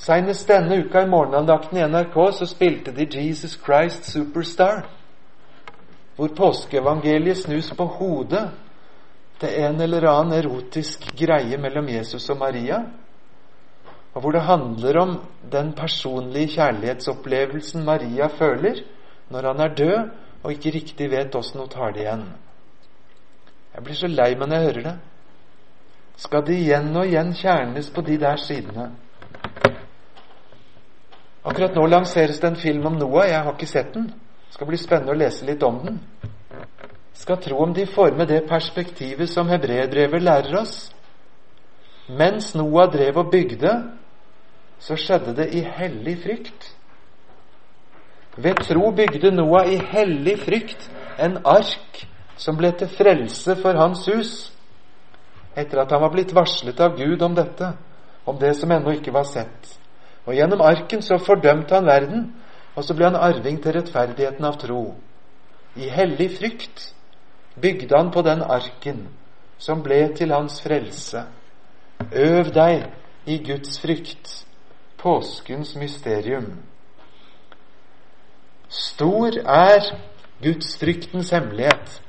[0.00, 4.86] Seinest denne uka i morgenandakten i NRK så spilte de Jesus Christ Superstar,
[6.16, 8.46] hvor påskeevangeliet snus på hodet
[9.40, 12.78] til en eller annen erotisk greie mellom Jesus og Maria,
[14.14, 15.12] og hvor det handler om
[15.52, 18.80] den personlige kjærlighetsopplevelsen Maria føler
[19.28, 20.10] når han er død
[20.42, 22.24] og ikke riktig vet åssen hun tar det igjen.
[23.74, 24.96] Jeg blir så lei meg når jeg hører det.
[26.16, 28.90] Skal det igjen og igjen kjernes på de der sidene?
[31.50, 33.26] Akkurat nå lanseres det en film om Noah.
[33.26, 34.06] Jeg har ikke sett den.
[34.46, 35.96] Det skal bli spennende å lese litt om den.
[37.18, 40.92] Skal tro om de får med det perspektivet som hebreerbrevet lærer oss.
[42.06, 43.72] Mens Noah drev og bygde,
[44.78, 46.70] så skjedde det i hellig frykt.
[48.38, 50.86] Ved tro bygde Noah i hellig frykt
[51.18, 52.04] en ark
[52.38, 54.32] som ble til frelse for hans hus,
[55.58, 57.74] etter at han var blitt varslet av Gud om dette,
[58.24, 59.79] om det som ennå ikke var sett.
[60.26, 62.26] Og gjennom arken så fordømte han verden,
[62.76, 64.82] og så ble han arving til rettferdigheten av tro.
[65.76, 66.90] I hellig frykt
[67.60, 69.06] bygde han på den arken
[69.58, 71.24] som ble til hans frelse.
[72.12, 72.86] Øv deg
[73.26, 74.46] i Guds frykt,
[74.98, 76.54] påskens mysterium.
[78.68, 79.90] Stor er
[80.42, 82.00] gudsfryktens hemmelighet.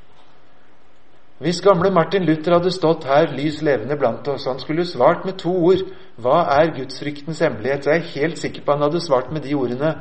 [1.41, 5.39] Hvis gamle Martin Luther hadde stått her lys levende blant oss, han skulle svart med
[5.41, 5.81] to ord
[6.17, 9.95] 'Hva er gudsfryktens hemmelighet?' så er helt sikker på han hadde svart med de ordene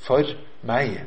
[0.00, 0.24] 'For
[0.66, 1.06] meg'.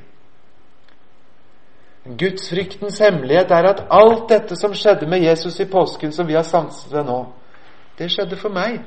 [2.19, 6.43] Gudsfryktens hemmelighet er at alt dette som skjedde med Jesus i påsken, som vi har
[6.43, 7.25] sanset ved nå,
[7.97, 8.81] det skjedde for meg.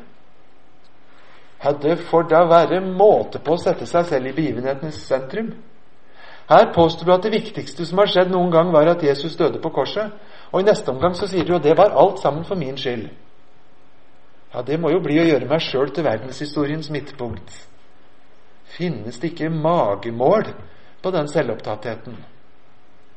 [1.65, 5.53] Ja, det får da være måte på å sette seg selv i begivenhetenes sentrum.
[6.49, 9.59] Her påstår du at det viktigste som har skjedd noen gang, var at Jesus døde
[9.59, 10.13] på korset.
[10.53, 13.09] Og i neste omgang så sier du jo det var alt sammen for min skyld.
[14.55, 17.51] Ja, det må jo bli å gjøre meg sjøl til verdenshistoriens midtpunkt.
[18.77, 20.53] Finnes det ikke magemål
[21.03, 22.17] på den selvopptattheten?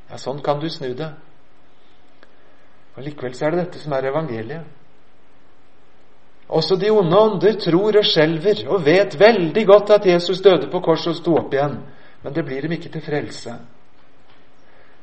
[0.09, 1.09] Ja, sånn kan du snu det.
[2.97, 4.75] Og Likevel så er det dette som er evangeliet.
[6.49, 10.81] Også de onde ånder tror og skjelver og vet veldig godt at Jesus døde på
[10.81, 11.77] korset og sto opp igjen,
[12.23, 13.53] men det blir dem ikke til frelse.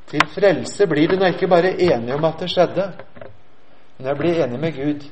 [0.07, 2.86] Til frelse blir når jeg ikke bare er enig om at det skjedde,
[3.96, 5.07] men jeg blir enig med Gud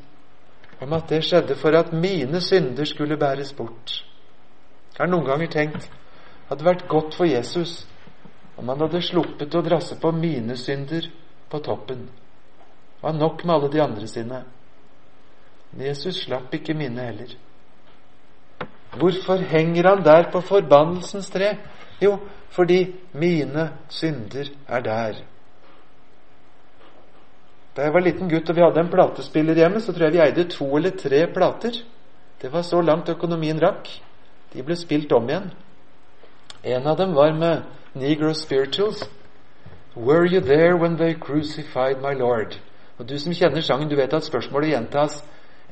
[0.85, 4.05] om at det skjedde for at mine synder skulle bæres bort.
[4.95, 7.87] Jeg har noen ganger tenkt at det hadde vært godt for Jesus
[8.57, 11.09] om han hadde sluppet å drasse på mine synder
[11.51, 12.05] på toppen.
[12.07, 14.45] Det var nok med alle de andre sine.
[15.73, 17.35] Men Jesus slapp ikke mine heller.
[18.95, 21.57] Hvorfor henger han der på forbannelsens tre?
[22.03, 22.19] Jo,
[22.51, 25.23] fordi mine synder er der.
[27.77, 30.23] Da jeg var liten gutt og vi hadde en platespiller hjemme, så tror jeg vi
[30.23, 31.83] eide to eller tre plater.
[32.43, 33.89] Det var så langt økonomien rakk.
[34.53, 35.51] De ble spilt om igjen.
[36.65, 37.63] En av dem var med
[37.95, 39.03] Negro Spirituals.
[39.97, 42.61] Were you there when they crucified my Lord?
[42.99, 45.25] Og Du som kjenner sangen, du vet at spørsmålet gjentas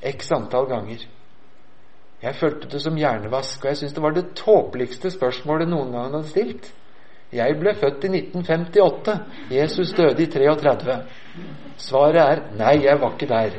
[0.03, 1.07] x antall ganger.
[2.23, 6.12] Jeg følte det som hjernevask, og jeg syntes det var det tåpeligste spørsmålet noen gang
[6.12, 6.68] hadde stilt.
[7.33, 9.14] Jeg ble født i 1958.
[9.51, 10.99] Jesus døde i 33.
[11.81, 13.57] Svaret er nei, jeg var ikke der.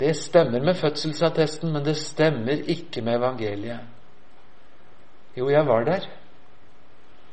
[0.00, 3.84] Det stemmer med fødselsattesten, men det stemmer ikke med evangeliet.
[5.36, 6.08] Jo, jeg var der.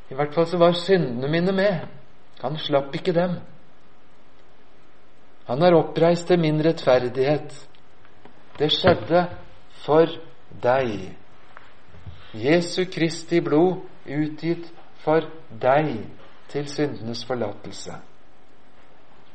[0.10, 1.88] I hvert fall så var syndene mine med.
[2.42, 3.40] Han slapp ikke dem.
[5.50, 7.54] Han har oppreist til min rettferdighet.
[8.60, 9.24] Det skjedde
[9.82, 10.12] for
[10.62, 11.08] deg.
[12.38, 14.68] Jesu Kristi blod utgitt
[15.02, 15.96] for deg
[16.54, 17.98] til syndenes forlatelse.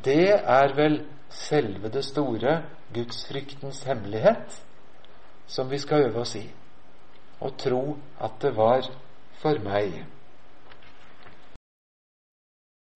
[0.06, 1.00] Det er vel
[1.34, 2.60] selve det store
[2.94, 4.60] gudsfryktens hemmelighet
[5.50, 6.46] som vi skal øve oss i.
[7.40, 8.86] Og tro at det var
[9.42, 10.04] for meg.